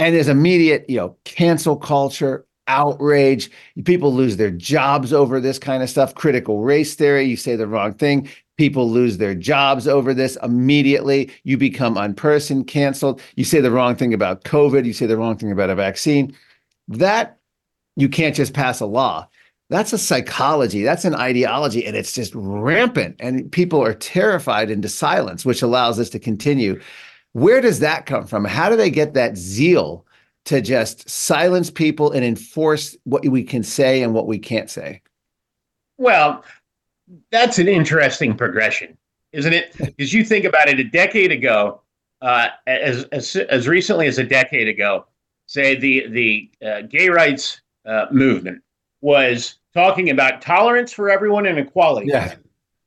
[0.00, 3.50] and there's immediate, you know, cancel culture, outrage.
[3.84, 6.14] People lose their jobs over this kind of stuff.
[6.14, 7.24] Critical race theory.
[7.24, 8.28] You say the wrong thing,
[8.60, 11.30] People lose their jobs over this immediately.
[11.44, 13.22] You become unperson, canceled.
[13.34, 14.84] You say the wrong thing about COVID.
[14.84, 16.36] You say the wrong thing about a vaccine.
[16.86, 17.38] That
[17.96, 19.28] you can't just pass a law.
[19.68, 20.82] That's a psychology.
[20.82, 23.16] That's an ideology, and it's just rampant.
[23.20, 26.80] And people are terrified into silence, which allows us to continue.
[27.32, 28.44] Where does that come from?
[28.44, 30.04] How do they get that zeal
[30.46, 35.02] to just silence people and enforce what we can say and what we can't say?
[35.98, 36.44] Well,
[37.30, 38.96] that's an interesting progression,
[39.32, 39.74] isn't it?
[39.78, 41.82] Because you think about it, a decade ago,
[42.22, 45.06] uh, as, as as recently as a decade ago,
[45.46, 47.60] say the the uh, gay rights
[47.90, 48.62] uh, movement
[49.00, 52.08] was talking about tolerance for everyone and equality.
[52.08, 52.34] Yeah.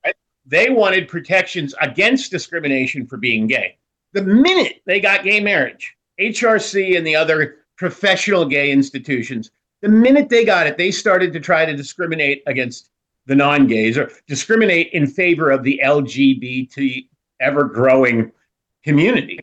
[0.06, 0.16] Right?
[0.46, 3.78] They wanted protections against discrimination for being gay.
[4.14, 9.52] The minute they got gay marriage, HRC and the other professional gay institutions,
[9.82, 12.90] the minute they got it, they started to try to discriminate against
[13.26, 17.08] the non-gays or discriminate in favor of the LGBT
[17.40, 18.32] ever growing
[18.84, 19.40] community,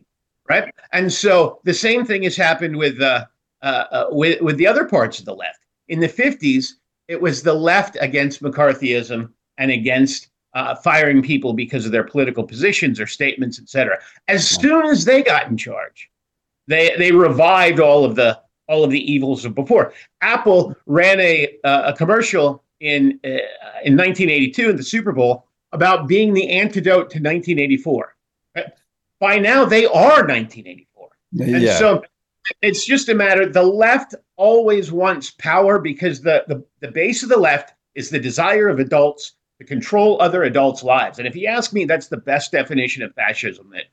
[0.48, 0.72] right?
[0.92, 3.26] And so the same thing has happened with uh,
[3.62, 5.60] uh, uh, with with the other parts of the left.
[5.88, 6.74] In the 50s,
[7.08, 12.44] it was the left against McCarthyism and against uh, firing people because of their political
[12.44, 13.98] positions or statements, etc.
[14.28, 16.10] As soon as they got in charge,
[16.66, 19.92] they they revived all of the all of the evils of before.
[20.20, 23.28] Apple ran a uh, a commercial in uh,
[23.84, 28.16] in 1982 in the Super Bowl about being the antidote to 1984.
[29.20, 31.08] By now, they are 1984,
[31.40, 31.78] and Yeah.
[31.78, 32.02] so
[32.62, 33.46] it's just a matter.
[33.46, 38.18] The left always wants power because the, the the base of the left is the
[38.18, 41.18] desire of adults to control other adults' lives.
[41.18, 43.70] And if you ask me, that's the best definition of fascism.
[43.72, 43.84] That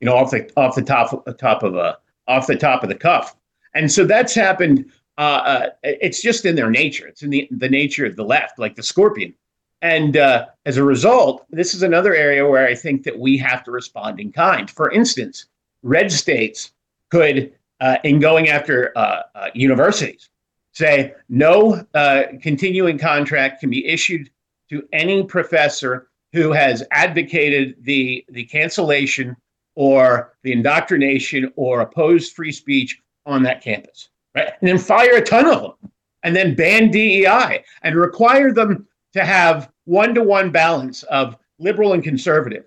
[0.00, 1.98] you know, off the off the top top of a
[2.28, 3.36] off the top of the cuff.
[3.74, 4.90] And so that's happened.
[5.16, 7.06] Uh, uh, it's just in their nature.
[7.06, 9.34] It's in the, the nature of the left, like the scorpion.
[9.80, 13.62] And uh, as a result, this is another area where I think that we have
[13.64, 14.70] to respond in kind.
[14.70, 15.46] For instance,
[15.82, 16.72] red states
[17.10, 20.28] could, uh, in going after uh, uh, universities,
[20.72, 24.30] say no uh, continuing contract can be issued
[24.70, 29.36] to any professor who has advocated the the cancellation
[29.76, 34.52] or the indoctrination or opposed free speech on that campus, right?
[34.60, 35.90] And then fire a ton of them,
[36.22, 41.92] and then ban DEI and require them to have one to one balance of liberal
[41.92, 42.64] and conservative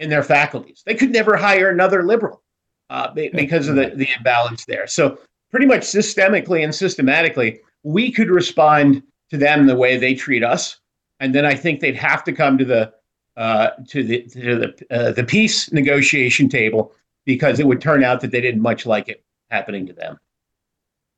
[0.00, 0.82] in their faculties.
[0.84, 2.42] They could never hire another liberal
[2.90, 4.86] uh, because of the, the imbalance there.
[4.86, 5.18] So,
[5.50, 10.80] pretty much systemically and systematically, we could respond to them the way they treat us.
[11.20, 12.92] And then I think they'd have to come to the
[13.36, 16.92] uh, to the to the uh, the peace negotiation table
[17.24, 20.18] because it would turn out that they didn't much like it happening to them.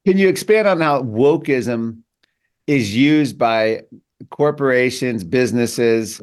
[0.07, 2.03] Can you expand on how wokeism
[2.67, 3.83] is used by
[4.31, 6.23] corporations, businesses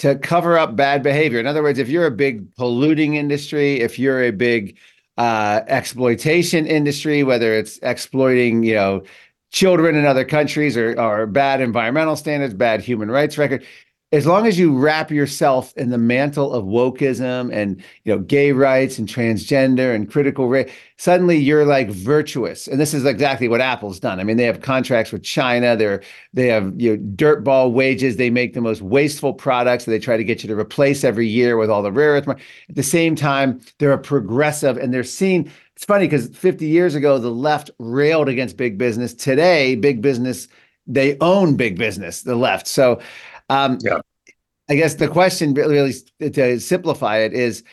[0.00, 1.38] to cover up bad behavior?
[1.38, 4.76] In other words, if you're a big polluting industry, if you're a big
[5.18, 9.02] uh, exploitation industry, whether it's exploiting, you know,
[9.50, 13.64] children in other countries or, or bad environmental standards, bad human rights record,
[14.12, 18.50] as long as you wrap yourself in the mantle of wokeism and you know gay
[18.50, 22.66] rights and transgender and critical race suddenly you're like virtuous.
[22.66, 24.18] And this is exactly what apple's done.
[24.18, 25.76] I mean they have contracts with china.
[25.76, 26.02] They're
[26.32, 28.16] they have you know dirtball wages.
[28.16, 31.28] They make the most wasteful products that they try to get you to replace every
[31.28, 32.38] year with all the rare earth at
[32.70, 37.18] the same time they're a progressive and they're seen it's funny because 50 years ago
[37.18, 39.14] the left railed against big business.
[39.14, 40.48] Today big business
[40.86, 42.66] they own big business the left.
[42.66, 43.00] So
[43.50, 43.78] um,
[44.68, 47.64] I guess the question really to simplify it is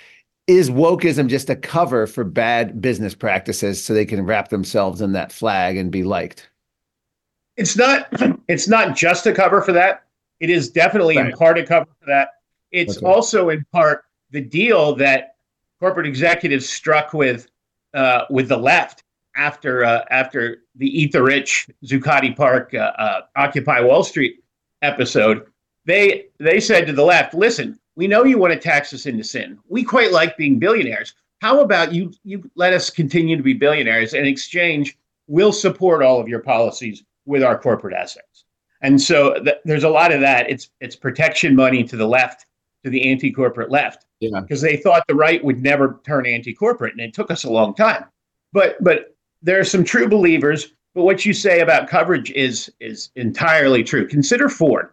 [0.47, 5.11] is wokeism just a cover for bad business practices so they can wrap themselves in
[5.11, 6.49] that flag and be liked?
[7.55, 8.07] It's not
[8.47, 10.05] it's not just a cover for that.
[10.39, 12.29] It is definitely in part a cover for that.
[12.71, 13.05] It's Okay.
[13.05, 15.35] also in part the deal that
[15.79, 17.47] corporate executives struck with
[17.93, 19.03] uh, with the left
[19.35, 24.43] after uh, after the Eat the Rich Zuccotti Park uh, uh, Occupy Wall Street
[24.81, 25.45] episode.
[25.87, 29.23] They they said to the left, "Listen, we know you want to tax us into
[29.23, 29.57] sin.
[29.69, 31.13] We quite like being billionaires.
[31.39, 34.97] How about you you let us continue to be billionaires in exchange?
[35.27, 38.43] We'll support all of your policies with our corporate assets."
[38.81, 40.49] And so th- there's a lot of that.
[40.49, 42.45] It's it's protection money to the left,
[42.83, 44.41] to the anti-corporate left Yeah.
[44.41, 47.73] because they thought the right would never turn anti-corporate, and it took us a long
[47.73, 48.03] time.
[48.51, 50.73] But but there are some true believers.
[50.93, 54.05] But what you say about coverage is is entirely true.
[54.05, 54.89] Consider Ford.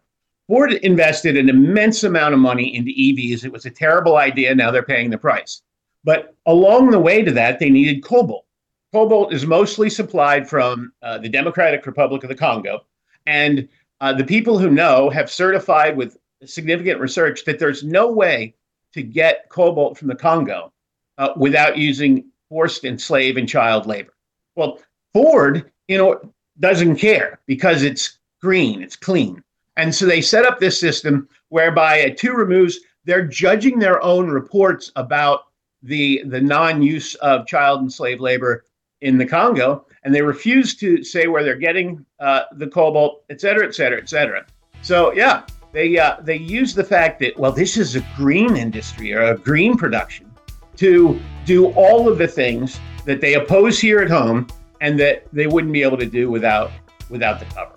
[0.47, 3.45] Ford invested an immense amount of money into EVs.
[3.45, 4.55] It was a terrible idea.
[4.55, 5.63] Now they're paying the price.
[6.05, 8.45] But along the way to that, they needed cobalt.
[8.93, 12.85] Cobalt is mostly supplied from uh, the Democratic Republic of the Congo,
[13.27, 13.69] and
[14.01, 18.55] uh, the people who know have certified with significant research that there's no way
[18.93, 20.73] to get cobalt from the Congo
[21.19, 24.15] uh, without using forced and slave and child labor.
[24.57, 24.79] Well,
[25.13, 26.21] Ford, you know,
[26.61, 29.43] doesn't care because it's green, it's clean.
[29.77, 34.29] And so they set up this system whereby at two removes, they're judging their own
[34.29, 35.47] reports about
[35.83, 38.65] the, the non use of child and slave labor
[39.01, 43.41] in the Congo, and they refuse to say where they're getting uh, the cobalt, et
[43.41, 44.47] cetera, et cetera, et cetera.
[44.81, 49.13] So, yeah, they, uh, they use the fact that, well, this is a green industry
[49.13, 50.31] or a green production
[50.77, 54.47] to do all of the things that they oppose here at home
[54.81, 56.71] and that they wouldn't be able to do without
[57.11, 57.74] without the cover.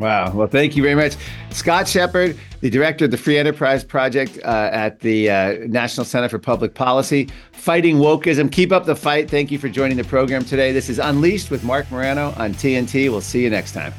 [0.00, 0.32] Wow.
[0.32, 1.16] Well, thank you very much.
[1.50, 6.28] Scott Shepard, the director of the Free Enterprise Project uh, at the uh, National Center
[6.30, 8.50] for Public Policy, fighting wokeism.
[8.50, 9.30] Keep up the fight.
[9.30, 10.72] Thank you for joining the program today.
[10.72, 13.10] This is Unleashed with Marc Morano on TNT.
[13.10, 13.92] We'll see you next time.